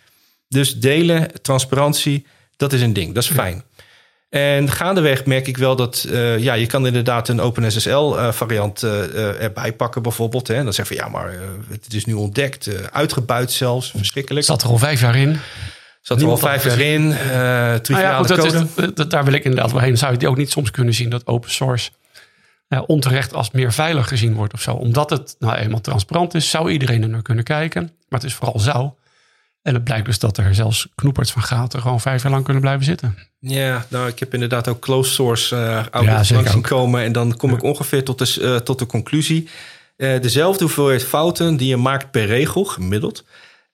[0.49, 3.15] Dus delen, transparantie, dat is een ding.
[3.15, 3.63] Dat is fijn.
[4.29, 9.73] En gaandeweg merk ik wel dat eh, ja, je kan inderdaad een OpenSSL-variant eh, erbij
[9.73, 10.49] pakken bijvoorbeeld.
[10.49, 10.55] Hè.
[10.55, 11.39] En dan zeg je van ja, maar eh,
[11.71, 14.47] het is nu ontdekt, eh, uitgebuit zelfs, verschrikkelijk.
[14.47, 15.39] Zat er al vijf jaar in.
[16.01, 18.67] Zat er al vijf jaar in, eh Nou triviale ja, goed, dat code.
[18.77, 19.99] is, dat- daar wil ik inderdaad wel heen.
[19.99, 21.91] Zou je die ook niet soms kunnen zien dat open source
[22.69, 24.73] eh, onterecht als meer veilig gezien wordt of zo?
[24.73, 27.83] Omdat het nou eenmaal transparant is, zou iedereen er naar kunnen kijken.
[27.83, 28.91] Maar het is vooral zou.
[29.63, 32.63] En het blijkt dus dat er zelfs knoeperts van gaten gewoon vijf jaar lang kunnen
[32.63, 33.19] blijven zitten.
[33.39, 37.03] Ja, nou, ik heb inderdaad ook closed source uh, audits langs zien komen.
[37.03, 39.49] En dan kom ik ongeveer tot de, eh, tot de conclusie.
[39.97, 43.25] Eh, dezelfde hoeveelheid fouten die je maakt per regel, gemiddeld.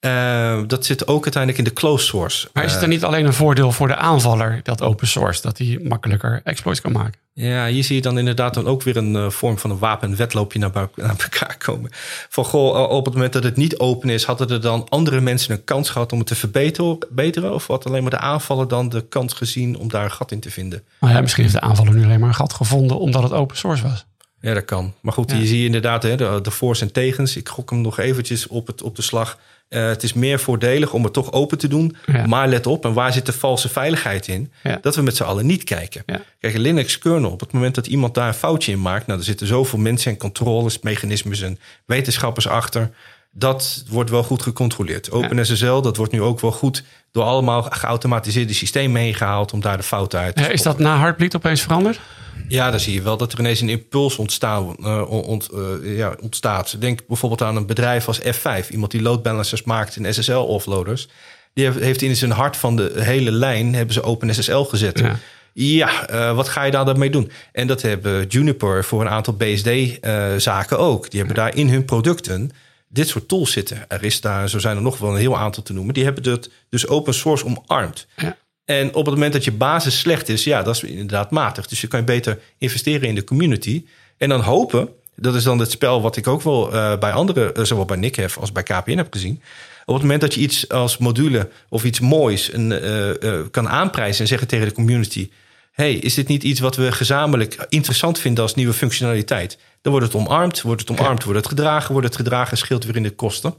[0.05, 2.49] Eh, dat zit ook uiteindelijk in de closed source.
[2.53, 5.43] Maar is het Eh, dan niet alleen een voordeel voor de aanvaller, dat open source,
[5.43, 7.23] dat hij makkelijker exploits kan maken?
[7.33, 10.59] Ja, hier zie je dan inderdaad dan ook weer een eh, vorm van een wapenwetloopje
[10.59, 10.89] naar, naar
[11.19, 11.91] elkaar komen.
[12.29, 15.53] Van goh, op het moment dat het niet open is, hadden er dan andere mensen
[15.55, 16.99] een kans gehad om het te verbeteren?
[17.11, 17.55] beteren?
[17.55, 20.41] Of had alleen maar de aanvaller dan de kans gezien om daar een gat in
[20.41, 20.83] te vinden?
[21.01, 23.57] Nou ja, misschien heeft de aanvaller nu alleen maar een gat gevonden omdat het open
[23.57, 24.05] source was.
[24.41, 24.95] Ja, dat kan.
[25.01, 25.37] Maar goed, Ja.
[25.37, 27.37] hier zie je inderdaad hè, de, de voor's en tegens.
[27.37, 29.39] Ik gok hem nog eventjes op, het, op de slag.
[29.75, 31.97] Eh, het is meer voordelig om het toch open te doen.
[32.07, 32.27] Ja.
[32.27, 34.53] Maar let op, en waar zit de valse veiligheid in?
[34.63, 34.79] Ja.
[34.81, 36.03] Dat we met z'n allen niet kijken.
[36.07, 36.21] Ja.
[36.41, 39.07] Kijk, een Linux kernel, op het moment dat iemand daar een foutje in maakt...
[39.07, 42.91] nou, er zitten zoveel mensen en controles, mechanismes en wetenschappers achter...
[43.35, 45.11] dat wordt wel goed gecontroleerd.
[45.11, 46.85] OpenSSL, dat wordt nu ook wel goed...
[47.13, 49.53] door allemaal geautomatiseerde systemen heen gehaald...
[49.53, 52.01] om daar de fouten uit te Ja, is dat na Heartbleed opeens veranderd?
[52.49, 56.17] Ja, dan zie je wel dat er ineens een impuls ontstaan, eh, ont, eh, ja,
[56.21, 56.81] ontstaat.
[56.81, 58.71] Denk bijvoorbeeld aan een bedrijf als F5.
[58.71, 61.09] Iemand die load balancers maakt en SSL-offloaders.
[61.55, 64.99] Die heeft- in zijn hart van de hele lijn hebben ze OpenSSL gezet.
[64.99, 65.17] Ja.
[65.53, 67.31] Ja, eh, wat ga je daar dan mee doen?
[67.53, 71.11] En dat hebben Juniper voor een aantal BSD-zaken ook.
[71.11, 72.51] Die hebben daar in hun producten
[72.95, 73.85] dit soort tools zitten.
[73.89, 75.95] Er is daar, zo zijn er nog wel een heel aantal te noemen.
[75.95, 78.07] Die hebben dat dus open source omarmd.
[78.17, 78.37] Ja.
[78.65, 81.67] En op het moment dat je basis slecht is, ja, dat is inderdaad matig.
[81.67, 83.85] Dus je kan beter investeren in de community.
[84.17, 87.55] En dan hopen, dat is dan het spel wat ik ook wel eh, bij anderen,
[87.55, 89.43] eh, zowel bij NICHEF als bij KPN heb gezien.
[89.85, 94.21] Op het moment dat je iets als module of iets moois een, eh, kan aanprijzen
[94.21, 95.31] en zeggen tegen de community:
[95.73, 99.59] hey, is dit niet iets wat we gezamenlijk interessant vinden als nieuwe functionaliteit?
[99.85, 102.97] Dan wordt het omarmd, wordt het omarmd, wordt het gedragen, wordt het gedragen, scheelt weer
[102.97, 103.55] in de kosten.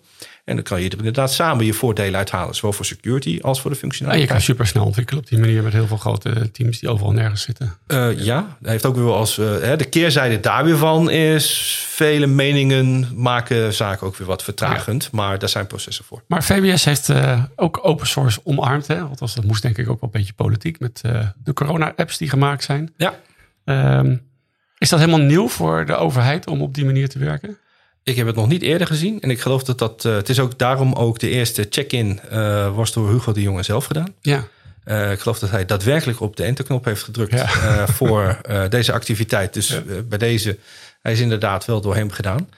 [0.45, 3.69] En dan kan je er inderdaad samen je voordelen uithalen, zowel voor security als voor
[3.69, 4.29] de En je functionaliteit.
[4.29, 7.41] kan super snel ontwikkelen op die manier met heel veel grote teams die overal nergens
[7.41, 7.77] zitten.
[7.87, 11.77] Eh, ja, hij heeft ook weer wel als eh, de keerzijde daar weer van is
[11.89, 16.23] vele meningen maken zaken ook weer wat vertragend, maar daar zijn processen voor.
[16.27, 18.87] Maar VWS heeft eh, ook open source omarmd.
[18.87, 18.99] Hè?
[18.99, 21.01] Althans, dat moest denk ik ook wel een beetje politiek met
[21.43, 22.93] de corona-apps die gemaakt zijn.
[22.97, 23.19] Ja,
[23.65, 24.15] Ehm,
[24.77, 27.57] is dat helemaal nieuw voor de overheid om op die manier te werken?
[28.05, 30.39] ik heb het nog niet eerder gezien en ik geloof dat dat eh, het is
[30.39, 34.13] ook daarom ook de eerste check-in eh, was door Hugo de Jonge zelf gedaan.
[34.21, 34.47] Ja.
[34.83, 37.87] Eh, ik geloof dat hij daadwerkelijk op de enterknop heeft gedrukt Ja.
[37.87, 38.37] voor
[38.69, 39.53] deze activiteit.
[39.53, 40.57] Dus bij deze,
[41.01, 42.49] hij is inderdaad wel door hem gedaan.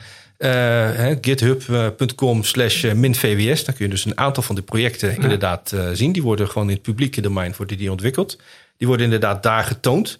[1.21, 3.63] Github.com slash minvws.
[3.63, 6.12] Dan kun je dus een aantal van de projecten inderdaad zien.
[6.12, 8.38] Die worden gewoon in het publieke domein worden die ontwikkeld.
[8.77, 10.19] Die worden inderdaad daar getoond.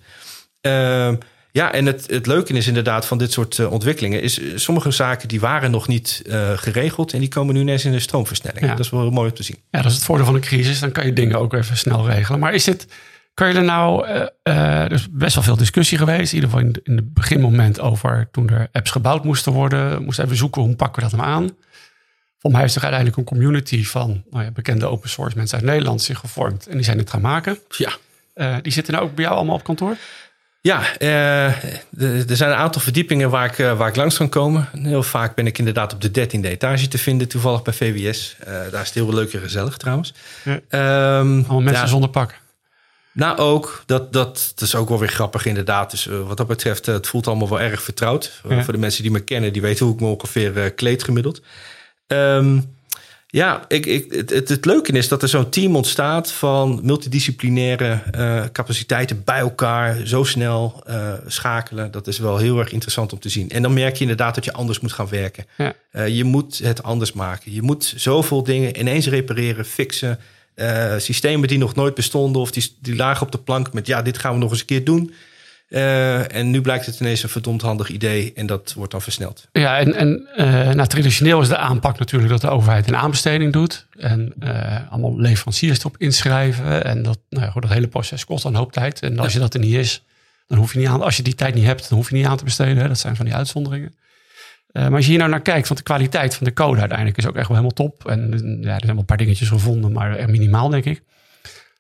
[1.52, 4.22] Ja, en het, het leuke is inderdaad van dit soort eh, ontwikkelingen...
[4.22, 7.14] is eh, sommige zaken die waren nog niet eh, geregeld...
[7.14, 8.66] en die komen nu ineens in de stroomversnelling.
[8.66, 8.72] Ja.
[8.72, 9.58] Dat is wel heel mooi om te zien.
[9.72, 10.80] ja, dat is het voordeel van een crisis.
[10.80, 12.40] Dan kan je dingen ook even snel regelen.
[12.40, 12.88] Maar is dit,
[13.34, 14.08] kan je er nou,
[14.44, 16.34] er is best wel veel discussie geweest.
[16.34, 20.04] In ieder geval in, de- in het beginmoment over toen er apps gebouwd moesten worden.
[20.04, 21.50] Moesten even zoeken hoe pakken we dat nou aan.
[22.40, 25.66] Voor mij is er uiteindelijk een community van nou ja, bekende open source mensen uit
[25.68, 26.68] Nederland zich gevormd.
[26.68, 27.60] En die zijn het gaan maken.
[27.78, 27.92] Ja,
[28.62, 29.98] die zitten nou ook bij jou allemaal op kantoor?
[30.68, 31.46] Ja, eh,
[32.30, 34.70] er zijn een aantal verdiepingen waar ik, eh, waar ik langs kan komen.
[34.82, 38.36] Heel vaak ben ik inderdaad op de dertiende etage te vinden, toevallig bij VWS.
[38.40, 40.14] Eh, daar is het heel leuk en gezellig trouwens.
[40.44, 40.60] Ja.
[40.70, 40.80] Ehm,
[41.28, 42.36] Allemaal mensen ja, zonder pak.
[43.12, 45.92] Nou ook, dat, dat, dat is ook wel weer grappig inderdaad.
[45.92, 48.42] Dus eh, wat dat betreft, eh, het voelt allemaal wel erg vertrouwd.
[48.50, 48.64] Eh, Ja.
[48.64, 51.42] Voor de mensen die me kennen, die weten hoe ik me ongeveer eh, kleed gemiddeld.
[52.08, 52.60] Ehm,
[53.38, 58.44] Ja, ik, ik, het, het, leuke is dat er zo'n team ontstaat van multidisciplinaire uh,
[58.52, 61.92] capaciteiten bij elkaar zo snel uh, schakelen.
[61.92, 63.50] Dat is wel heel erg interessant om te zien.
[63.50, 65.46] En dan merk je inderdaad dat je anders moet gaan werken.
[65.58, 65.74] Ja.
[65.92, 67.54] Uh, je moet het anders maken.
[67.54, 70.20] Je moet zoveel dingen ineens repareren, fixen.
[70.98, 74.18] systemen die nog nooit bestonden of die, die lagen op de plank met ja, dit
[74.18, 75.14] gaan we nog eens een keer doen.
[75.70, 79.48] Uh, en nu blijkt het ineens een verdomd handig idee en dat wordt dan versneld.
[79.52, 83.54] Ja, en, en uh, nou, traditioneel is de aanpak natuurlijk dat de overheid een aanbesteding
[83.54, 83.88] doet.
[84.00, 86.84] En uh, allemaal leveranciers erop inschrijven.
[86.84, 89.02] En dat, nou ja, dat hele proces kost dan een hoop tijd.
[89.02, 89.34] En als ja.
[89.34, 90.06] je dat er niet is,
[90.48, 91.02] dan hoef je niet aan.
[91.02, 92.78] Als je die tijd niet hebt, dan hoef je niet aan te besteden.
[92.78, 92.88] Hè.
[92.88, 93.96] Dat zijn van die uitzonderingen.
[94.72, 97.28] maar als je hier nou naar kijkt, want de kwaliteit van de code uiteindelijk is
[97.28, 98.08] ook echt wel helemaal top.
[98.08, 98.30] En
[98.62, 101.02] ja, er zijn wel een paar dingetjes gevonden, maar echt minimaal, denk ik.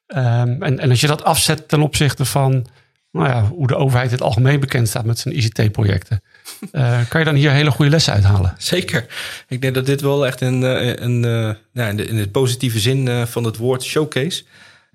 [0.08, 2.68] Um, en, en als je dat afzet ten opzichte van
[3.12, 6.22] nou ja, hoe de overheid het algemeen bekend staat met zijn ICT-projecten.
[6.72, 8.56] Uh, kan je dan hier hele goede lessen uithalen?
[8.58, 9.06] Zeker.
[9.48, 12.80] Ik denk dat dit wel echt een, een, een nou, in, de, in de positieve
[12.80, 14.44] zin van het woord showcase.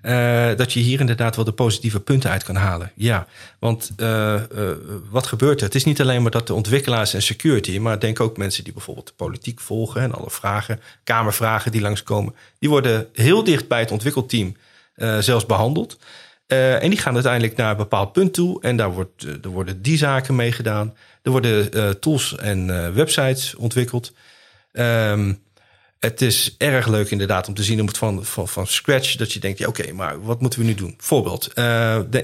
[0.01, 2.91] Uh, dat je hier inderdaad wel de positieve punten uit kan halen.
[2.95, 3.27] Ja,
[3.59, 3.91] want
[5.09, 5.65] wat gebeurt er?
[5.65, 8.73] Het is niet alleen maar dat de ontwikkelaars en security, maar denk ook mensen die
[8.73, 13.79] bijvoorbeeld de politiek volgen en alle vragen, kamervragen die langskomen, die worden heel dicht bij
[13.79, 14.55] het ontwikkelteam
[15.19, 15.97] zelfs behandeld.
[16.53, 18.61] Uh, en die gaan uiteindelijk naar een bepaald punt toe.
[18.61, 20.93] En daar wordt, er worden die zaken mee gedaan.
[21.21, 24.13] Er worden uh, tools en websites ontwikkeld.
[24.71, 25.41] Um,
[25.99, 29.15] het is erg leuk inderdaad om te zien van, van, van scratch.
[29.15, 30.93] Dat je denkt, ja, oké, maar wat moeten we nu doen?
[30.97, 31.53] Voorbeeld,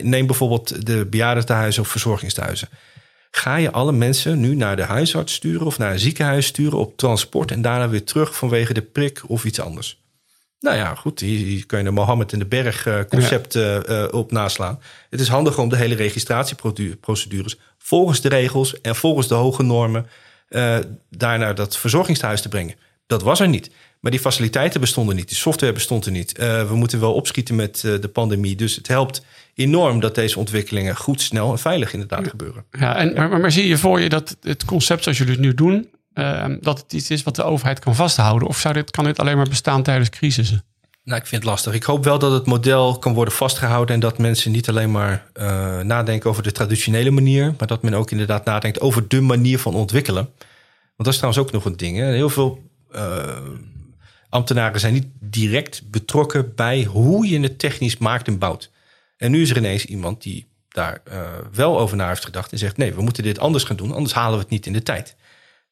[0.04, 2.70] neem bijvoorbeeld de bejaardentehuizen of verzorgingstehuizen.
[3.32, 6.98] Ga je alle mensen nu naar de huisarts sturen of naar een ziekenhuis sturen op
[6.98, 9.99] transport en daarna weer terug vanwege de prik of iets anders?
[10.60, 13.88] Nou ja, goed, hier, kun je de Mohammed in de Berg uh, concept ja.
[13.90, 14.80] uh, op naslaan.
[15.10, 20.08] Het is handig om de hele registratieprocedures volgens de regels en volgens de hoge normen
[21.10, 22.76] daar naar dat verzorgingstehuis te brengen.
[23.08, 23.72] Dat was er niet.
[24.00, 26.38] Maar die faciliteiten bestonden niet, die software bestond er niet.
[26.38, 28.56] we moeten wel opschieten met de pandemie.
[28.56, 32.66] Dus het helpt enorm dat deze ontwikkelingen goed, snel en veilig inderdaad gebeuren.
[32.72, 35.54] Ja, en, maar, maar, zie je voor je dat het concept zoals jullie het nu
[35.54, 35.90] doen,
[36.20, 38.48] uh, dat het iets is wat de overheid kan vasthouden?
[38.48, 40.64] Of zou dit, kan dit alleen maar bestaan tijdens crisissen?
[41.04, 41.74] Nou, ik vind het lastig.
[41.74, 45.26] Ik hoop wel dat het model kan worden vastgehouden en dat mensen niet alleen maar
[45.34, 49.60] uh, nadenken over de traditionele manier, maar dat men ook inderdaad nadenkt over de manier
[49.60, 50.24] van ontwikkelen.
[50.24, 51.98] Want dat is trouwens ook nog een ding.
[51.98, 52.64] Heel veel
[52.96, 53.24] uh,
[54.30, 58.72] ambtenaren zijn niet direct betrokken bij hoe je het technisch maakt en bouwt.
[59.18, 62.58] En nu is er ineens iemand die daar uh, wel over na heeft gedacht en
[62.58, 64.84] zegt: nee, we moeten dit anders gaan doen, anders halen we het niet in de
[64.84, 65.16] tijd.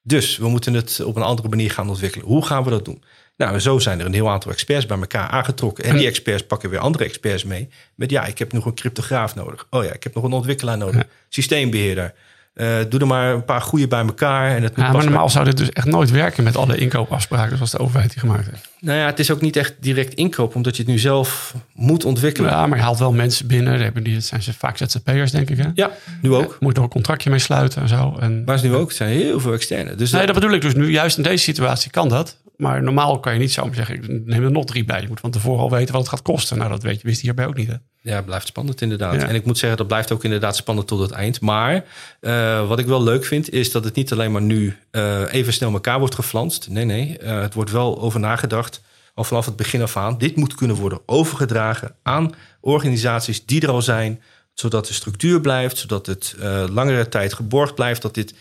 [0.08, 2.28] Dus we moeten het op een andere manier gaan ontwikkelen.
[2.28, 3.04] Hoe gaan we dat doen?
[3.38, 5.84] Nou, zo zijn er een heel aantal experts bij elkaar aangetrokken.
[5.84, 7.70] En die experts pakken weer andere experts mee.
[7.96, 9.68] Met ja, ik heb nog een cryptograaf nodig.
[9.70, 11.04] Oh ja, ik heb nog een ontwikkelaar nodig.
[11.30, 12.14] Systeembeheerder.
[12.58, 14.56] Uh, doe er maar een paar goede bij elkaar.
[14.56, 17.72] En het ja, maar normaal zou dit dus echt nooit werken met alle inkoopafspraken zoals
[17.72, 18.70] de overheid die gemaakt heeft.
[18.80, 22.06] Nou ja, het is ook niet echt direct inkoop, omdat je het nu zelf moet
[22.06, 22.52] ontwikkelen.
[22.52, 23.80] Ja, maar je haalt wel mensen binnen.
[23.80, 25.58] Hebben die, het zijn ze vaak ZZP'ers, denk ik.
[25.58, 25.70] Hè?
[25.74, 25.92] Ja,
[26.22, 26.52] nu ook.
[26.52, 28.18] Ja, moet er een contractje mee sluiten en zo.
[28.20, 28.88] En, maar is nu ook.
[28.88, 29.96] Het zijn heel veel externe.
[29.96, 30.92] Dus nee, dat bedoel ik dus nu.
[30.92, 32.38] Juist in deze situatie kan dat.
[32.58, 35.02] Maar normaal kan je niet zo zeggen, ik neem er nog drie bij.
[35.02, 36.58] Je moet van tevoren al weten wat het gaat kosten.
[36.58, 37.68] Nou, dat weet je, wist hierbij ook niet.
[37.68, 37.76] Hè?
[38.02, 39.16] Ja, het blijft spannend inderdaad.
[39.16, 41.42] En ik moet zeggen, dat blijft ook inderdaad spannend tot het eind.
[41.42, 41.86] Maar
[42.22, 45.54] uh, wat ik wel leuk vind, is dat het niet alleen maar nu uh, even
[45.54, 46.68] snel elkaar wordt geflanst.
[46.70, 47.18] Nee, nee.
[47.22, 48.82] Uh, het wordt wel over nagedacht,
[49.14, 50.18] al vanaf het begin af aan.
[50.18, 54.22] Dit moet kunnen worden overgedragen aan organisaties die er al zijn.
[54.54, 56.36] Zodat de structuur blijft, zodat het
[56.70, 58.02] langere tijd geborgd blijft.
[58.02, 58.34] Dat dit,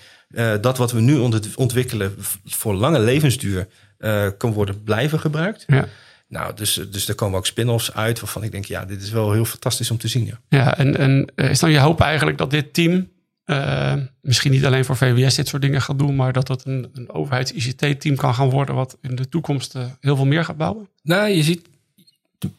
[0.61, 1.19] dat wat we nu
[1.55, 3.67] ontwikkelen voor lange levensduur
[3.99, 5.65] uh, kan worden blijven gebruikt.
[5.67, 5.89] Ja.
[6.29, 9.33] Nou, dus, dus er komen ook spin-offs uit waarvan ik denk, ja, dit is wel
[9.33, 10.25] heel fantastisch om te zien.
[10.27, 13.09] Ja, ja en, en eh, is dan je hoop eigenlijk dat dit team
[13.47, 16.91] uh, misschien niet alleen voor VWS dit soort dingen gaat doen, maar dat dat een,
[16.93, 20.89] een overheids-ICT-team kan gaan worden wat in de toekomst uh, heel veel meer gaat bouwen?
[21.03, 21.69] Nou, je ziet,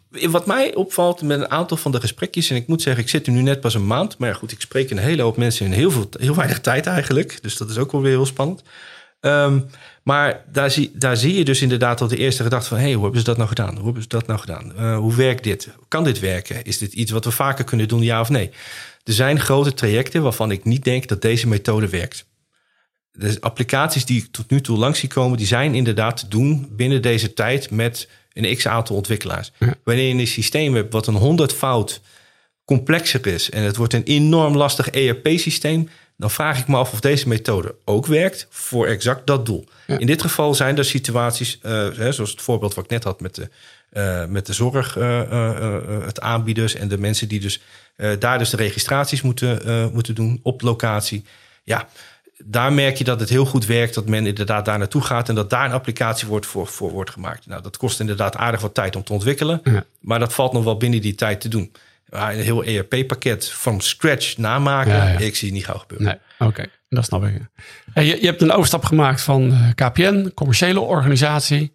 [0.09, 3.27] wat mij opvalt met een aantal van de gesprekjes, en ik moet zeggen, ik zit
[3.27, 5.71] er nu net pas een maand, maar goed, ik spreek een hele hoop mensen in
[5.71, 8.63] heel, veel, heel weinig tijd eigenlijk, dus dat is ook wel weer heel spannend.
[9.21, 9.65] Um,
[10.03, 12.77] maar daar zie, daar zie je dus inderdaad al de eerste gedachte van...
[12.77, 13.75] hé, hey, hoe hebben ze dat nou gedaan?
[13.75, 14.71] Hoe hebben ze dat nou gedaan?
[14.79, 15.69] Uh, hoe werkt dit?
[15.87, 16.63] Kan dit werken?
[16.63, 18.49] Is dit iets wat we vaker kunnen doen, ja of nee?
[19.03, 22.25] Er zijn grote trajecten waarvan ik niet denk dat deze methode werkt.
[23.11, 25.37] De applicaties die ik tot nu toe langs zie komen...
[25.37, 29.51] die zijn inderdaad te doen binnen deze tijd met een x-aantal ontwikkelaars.
[29.83, 32.01] Wanneer je een systeem hebt wat een honderdvoud
[32.65, 33.49] complexer is...
[33.49, 37.75] en het wordt een enorm lastig ERP-systeem dan vraag ik me af of deze methode
[37.85, 39.67] ook werkt voor exact dat doel.
[39.87, 43.35] In dit geval zijn er situaties, uh, zoals het voorbeeld wat ik net had met
[43.35, 43.49] de,
[43.93, 47.61] uh, met de zorg, uh, het aanbieders en de mensen die dus
[48.19, 51.25] daar dus de registraties moeten, moeten doen op locatie.
[51.63, 51.87] Ja,
[52.43, 53.93] daar merk je dat het heel goed werkt.
[53.93, 57.09] Dat men inderdaad daar naartoe gaat en dat daar een applicatie wordt voor, voor wordt
[57.09, 57.47] gemaakt.
[57.47, 59.61] Nou, dat kost inderdaad aardig wat tijd om te ontwikkelen.
[59.63, 59.85] Ja.
[59.99, 61.71] Maar dat valt nog wel binnen die tijd te doen.
[62.09, 65.17] Maar een heel ERP-pakket van scratch namaken, Ja, ja.
[65.19, 66.07] ik zie het niet gauw gebeuren.
[66.07, 67.41] Nee, oké, dat snap ik.
[67.93, 71.73] Je, je hebt een overstap gemaakt van eh, KPN, commerciële organisatie,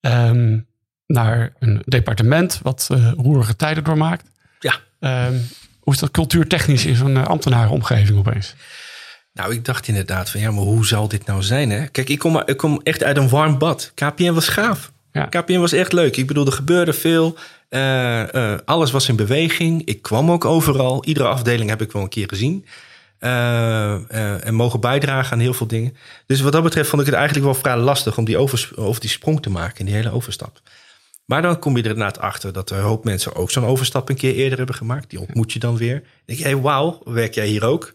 [0.00, 0.58] ehm,
[1.06, 4.30] naar een departement wat eh, roerige tijden doormaakt.
[4.60, 4.74] Ja.
[5.00, 5.34] Ehm,
[5.80, 8.54] hoe is dat cultuurtechnisch in zo'n eh, ambtenarenomgeving opeens?
[9.32, 11.70] Nou, ik dacht inderdaad van ja, maar hoe zal dit nou zijn?
[11.70, 11.86] Hè?
[11.86, 13.92] Kijk, ik kom, ik kom echt uit een warm bad.
[13.94, 14.92] KPN was gaaf.
[15.12, 15.24] Ja.
[15.26, 16.16] KPN was echt leuk.
[16.16, 17.38] Ik bedoel, er gebeurde veel.
[17.72, 19.84] Eh, eh, alles was in beweging.
[19.84, 21.04] Ik kwam ook overal.
[21.04, 22.66] Iedere afdeling heb ik wel een keer gezien.
[23.18, 25.96] Eh, en mogen bijdragen aan heel veel dingen.
[26.26, 29.10] Dus wat dat betreft vond ik het eigenlijk wel vrij lastig om die, over die
[29.10, 30.60] sprong te maken in die hele overstap.
[31.24, 34.08] Maar dan kom je er inderdaad achter dat er een hoop mensen ook zo'n overstap
[34.08, 35.10] een keer eerder hebben gemaakt.
[35.10, 36.02] Die ontmoet je dan weer.
[36.24, 37.92] Denk je, wauw, werk jij hier ook?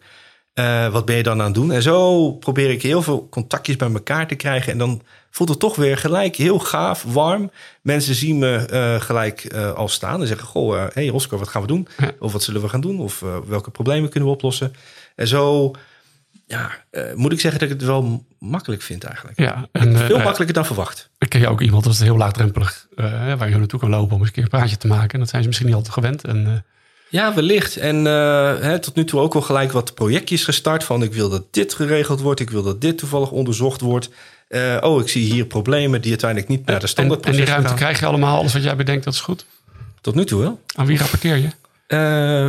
[0.57, 1.71] Eh, wat ben je dan aan het doen?
[1.71, 4.71] En zo probeer ik heel veel contactjes bij elkaar te krijgen.
[4.71, 7.51] En dan voelt het toch weer gelijk heel gaaf, warm.
[7.81, 10.47] Mensen zien me eh, gelijk eh, al staan en zeggen...
[10.47, 11.87] Goh, hé hey Oscar, wat gaan we doen?
[12.19, 12.99] Of wat zullen we gaan doen?
[12.99, 14.73] Of welke problemen kunnen we oplossen?
[15.15, 15.71] En zo
[16.45, 16.71] ja,
[17.15, 19.39] moet ik zeggen dat ik het wel makkelijk vind eigenlijk.
[19.39, 21.09] Ja, en Veel makkelijker dan verwacht.
[21.17, 24.19] ik ken je ook iemand dat is heel laagdrempelig, waar je naartoe kan lopen om
[24.19, 25.13] eens een keer een praatje te maken.
[25.13, 26.23] En dat zijn ze misschien niet altijd gewend.
[26.23, 26.65] En,
[27.09, 27.77] Ja, wellicht.
[27.77, 30.83] En eh, hè, tot nu toe ook wel gelijk wat projectjes gestart.
[30.83, 32.39] Van ik wil dat dit geregeld wordt.
[32.39, 34.09] Ik wil dat dit toevallig onderzocht wordt.
[34.47, 37.45] Eh, oh, ik zie hier problemen die uiteindelijk niet naar de en, standaard en die
[37.45, 39.45] ruimte krijg je allemaal, alles wat jij bedenkt, dat is goed.
[40.01, 40.61] Tot nu toe wel.
[40.75, 41.49] Aan wie rapporteer je?
[41.87, 41.99] Eh,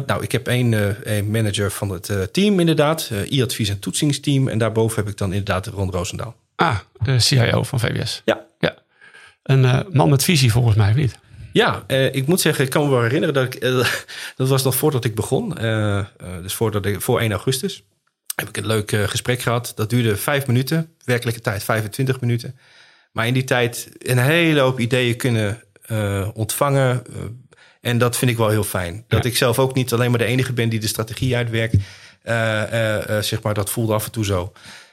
[0.07, 0.73] nou, ik heb één
[1.12, 3.11] een manager van het team inderdaad.
[3.29, 4.49] e-advies en toetsingsteam.
[4.49, 6.35] En daarboven heb ik dan inderdaad Ron Roosendaal.
[6.57, 8.23] Ah, de CIO van VWS.
[8.25, 8.47] Ja.
[8.59, 8.75] Ja.
[9.42, 11.18] Een man met visie volgens mij, of niet?
[11.52, 13.54] Ja, eh, ik moet zeggen, ik kan me wel herinneren dat ik...
[13.54, 13.70] eh,
[14.37, 15.58] dat was nog voordat ik begon.
[15.58, 16.06] eh, eh,
[16.42, 17.82] dus voordat ik, voor 1 augustus.
[18.34, 19.72] Heb ik een leuk gesprek gehad.
[19.74, 20.94] Dat duurde vijf minuten.
[21.04, 22.58] Werkelijke tijd 25 minuten.
[23.12, 27.02] Maar in die tijd een hele hoop ideeën kunnen eh, ontvangen.
[27.80, 29.04] en dat vind ik wel heel fijn.
[29.08, 29.30] Dat Ja.
[29.30, 31.76] ik zelf ook niet alleen maar de enige ben die de strategie uitwerkt.
[32.22, 34.52] Eh, eh, eh, zeg maar, dat voelde af en toe zo.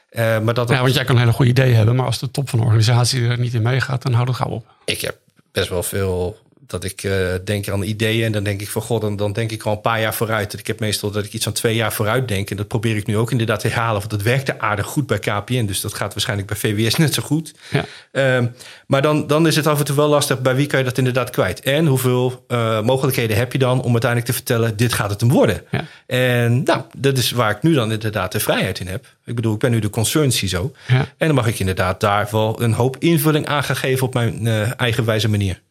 [0.10, 2.32] Eh, maar dat, Ja, want jij kan een hele goede idee hebben, maar als de
[2.32, 4.66] top van de organisatie er niet in meegaat, dan houdt het gauw op.
[4.86, 5.18] ik heb
[5.52, 6.38] best wel veel
[6.68, 9.52] dat ik eh, denk aan ideeën en dan denk ik van god, dan, dan denk
[9.52, 10.60] ik al een paar jaar vooruit.
[10.60, 13.08] Ik heb meestal dat ik iets van twee jaar vooruit denk en dat probeer ik
[13.08, 16.14] nu ook inderdaad te herhalen, want dat werkte aardig goed bij KPN, dus dat gaat
[16.14, 17.54] waarschijnlijk bij VWS net zo goed.
[17.72, 17.86] Ja.
[18.12, 18.48] Ehm,
[18.88, 20.98] maar dan, dan is het af en toe wel lastig, bij wie kan je dat
[20.98, 21.60] inderdaad kwijt?
[21.60, 25.30] En hoeveel eh, mogelijkheden heb je dan om uiteindelijk te vertellen, dit gaat het hem
[25.30, 25.62] worden?
[25.72, 25.86] Ja.
[26.08, 29.06] En nou, dat is waar ik nu dan inderdaad de vrijheid in heb.
[29.26, 30.72] Ik bedoel, ik ben nu de concern CISO.
[30.88, 30.98] Ja.
[31.18, 34.48] En dan mag ik inderdaad daar wel een hoop invulling aan gaan geven op mijn
[34.48, 35.62] eh, eigenwijze manier.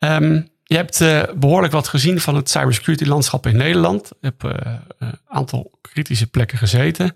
[0.00, 4.10] Ehm, je hebt eh, behoorlijk wat gezien van het cybersecurity landschap in Nederland.
[4.20, 7.14] Je hebt eh, een aantal kritische plekken gezeten.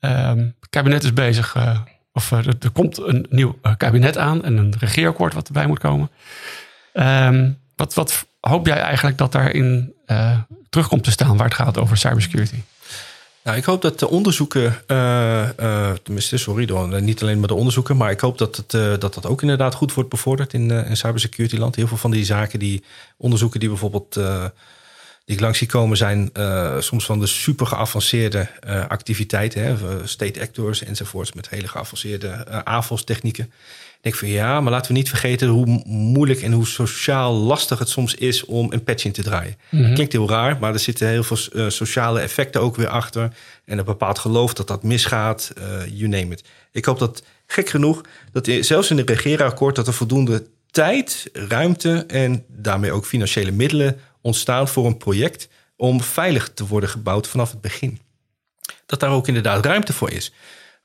[0.00, 1.80] Ehm, het kabinet is bezig, eh,
[2.12, 6.10] of er, er komt een nieuw kabinet aan en een regeerakkoord wat erbij moet komen.
[6.92, 11.54] Ehm, wat, wat hoop jij eigenlijk dat daarin eh terug komt te staan waar het
[11.54, 12.56] gaat over cybersecurity?
[13.46, 17.54] Nou, ik hoop dat de onderzoeken, eh, eh, tenminste, sorry, door, niet alleen maar de
[17.54, 20.70] onderzoeken, maar ik hoop dat het, eh, dat, dat ook inderdaad goed wordt bevorderd in,
[20.70, 21.74] eh, in cybersecurity land.
[21.74, 22.84] Heel veel van die zaken, die
[23.16, 24.44] onderzoeken die bijvoorbeeld eh,
[25.26, 29.70] die ik langs zie komen, zijn eh, soms van de super geavanceerde eh, activiteiten, hè,
[29.72, 33.44] eh, state actors enzovoorts, met hele geavanceerde uh, AFOS-technieken.
[33.44, 33.52] Ik
[34.06, 37.78] denk van ja, maar laten we niet vergeten hoe mo- moeilijk en hoe sociaal lastig
[37.78, 39.56] het soms is om een patch in te draaien.
[39.94, 43.32] Klinkt heel raar, maar er zitten heel veel eh, sociale effecten ook weer achter.
[43.64, 46.44] En een bepaald geloof dat dat misgaat, eh you name it.
[46.72, 48.00] Ik hoop dat, gek genoeg,
[48.32, 49.76] dat zelfs in het regeerakkoord...
[49.76, 55.48] dat er voldoende tijd, ruimte en daarmee ook financiële middelen ontstaan voor een project...
[55.76, 57.98] om veilig te worden gebouwd vanaf het begin.
[58.86, 60.32] Dat daar ook inderdaad ruimte voor is.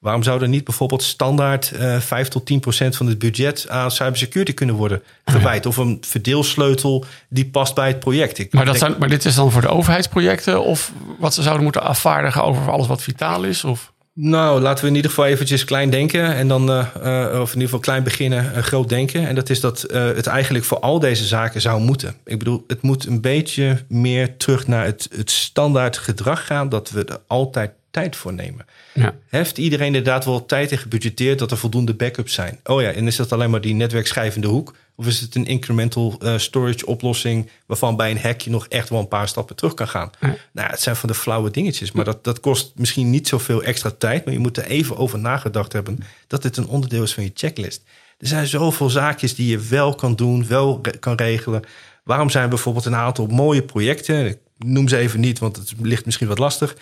[0.02, 3.92] Waarom zou er niet bijvoorbeeld standaard eh 5 tot 10 procent van het budget aan
[3.92, 5.66] cybersecurity kunnen worden gewijd?
[5.66, 8.38] Of een verdeelsleutel die past bij het project?
[8.38, 11.42] Ik Maar, dat denk- zijn, maar dit is dan voor de overheidsprojecten of wat ze
[11.42, 13.64] zouden moeten afvaardigen over alles wat vitaal is?
[13.64, 13.92] Of?
[14.14, 16.36] Nou, laten we in ieder geval eventjes klein denken.
[16.36, 19.28] En dan, eh, eh, of in ieder geval klein beginnen, groot denken.
[19.28, 22.16] En dat is dat het eigenlijk voor al deze zaken zou moeten.
[22.26, 26.70] Ik bedoel, het moet een beetje meer terug naar het, het standaard gedrag gaan.
[26.70, 28.66] Dat we er altijd tijd voor nemen.
[28.94, 29.16] Ja.
[29.30, 32.60] Heeft iedereen inderdaad wel tijd in gebudgeteerd dat er voldoende backups zijn?
[32.64, 34.76] Oh ja, en is dat alleen maar die netwerkschijvende hoek?
[34.96, 38.90] Of is het een incremental eh, storage oplossing waarvan bij een hack je nog echt
[38.90, 40.10] wel een paar stappen terug kan gaan?
[40.20, 40.36] Ja.
[40.52, 43.92] Nou, het zijn van de flauwe dingetjes, maar dat, dat kost misschien niet zoveel extra
[43.98, 47.24] tijd, maar je moet er even over nagedacht hebben dat dit een onderdeel is van
[47.24, 47.84] je checklist.
[48.18, 51.64] Er zijn zoveel zaakjes die je wel kan doen, wel re- kan regelen.
[52.04, 56.06] Waarom zijn bijvoorbeeld een aantal mooie projecten, ik noem ze even niet, want het ligt
[56.06, 56.76] misschien wat lastig,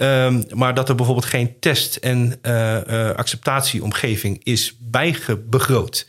[0.00, 6.06] Ehm, maar dat er bijvoorbeeld geen test- en uh, acceptatieomgeving is bijgebegroot.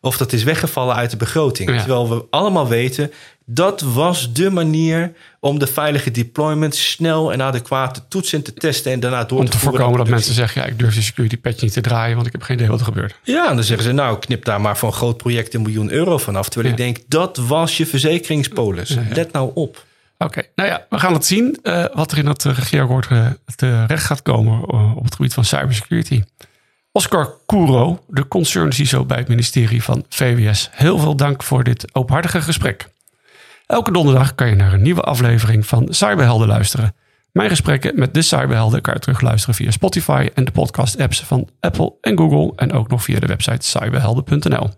[0.00, 1.70] Of dat is weggevallen uit de begroting.
[1.70, 3.12] Terwijl we allemaal weten,
[3.44, 8.54] dat was de manier om de veilige deployment snel en adequaat te toetsen en te
[8.54, 11.36] testen en daarna door om te, voorkomen dat mensen zeggen, ja, ik durf die security
[11.36, 13.18] patch niet te draaien, want ik heb geen idee wat er gebeurt.
[13.22, 15.90] Ja, en dan zeggen ze, nou, knip daar maar voor een groot project een miljoen
[15.90, 16.48] euro vanaf.
[16.48, 18.96] Terwijl ik denk, dat was je verzekeringspolis.
[19.10, 19.86] Let nou op.
[20.18, 24.04] Oké, nou ja, we gaan het zien uh, wat er in dat regeerakkoord uh, terecht
[24.04, 26.22] gaat komen op het gebied van cybersecurity.
[26.92, 30.68] Oscar Kouro, de concern CISO bij het ministerie van VWS.
[30.72, 32.88] Heel veel dank voor dit openhartige gesprek.
[33.66, 36.94] Elke donderdag kan je naar een nieuwe aflevering van Cyberhelden luisteren.
[37.32, 41.94] Mijn gesprekken met de Cyberhelden kan je terugluisteren via Spotify en de podcast-apps van Apple
[42.00, 44.70] en Google en ook nog via de website cyberhelden.nl.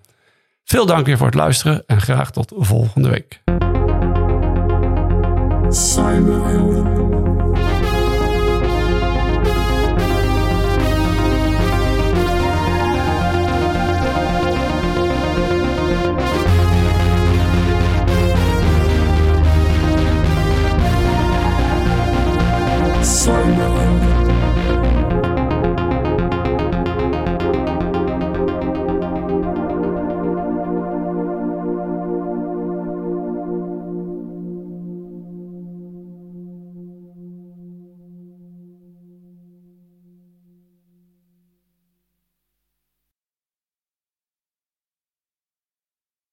[0.64, 3.42] Veel dank weer voor het luisteren en graag tot volgende week.
[5.72, 6.20] Sorry.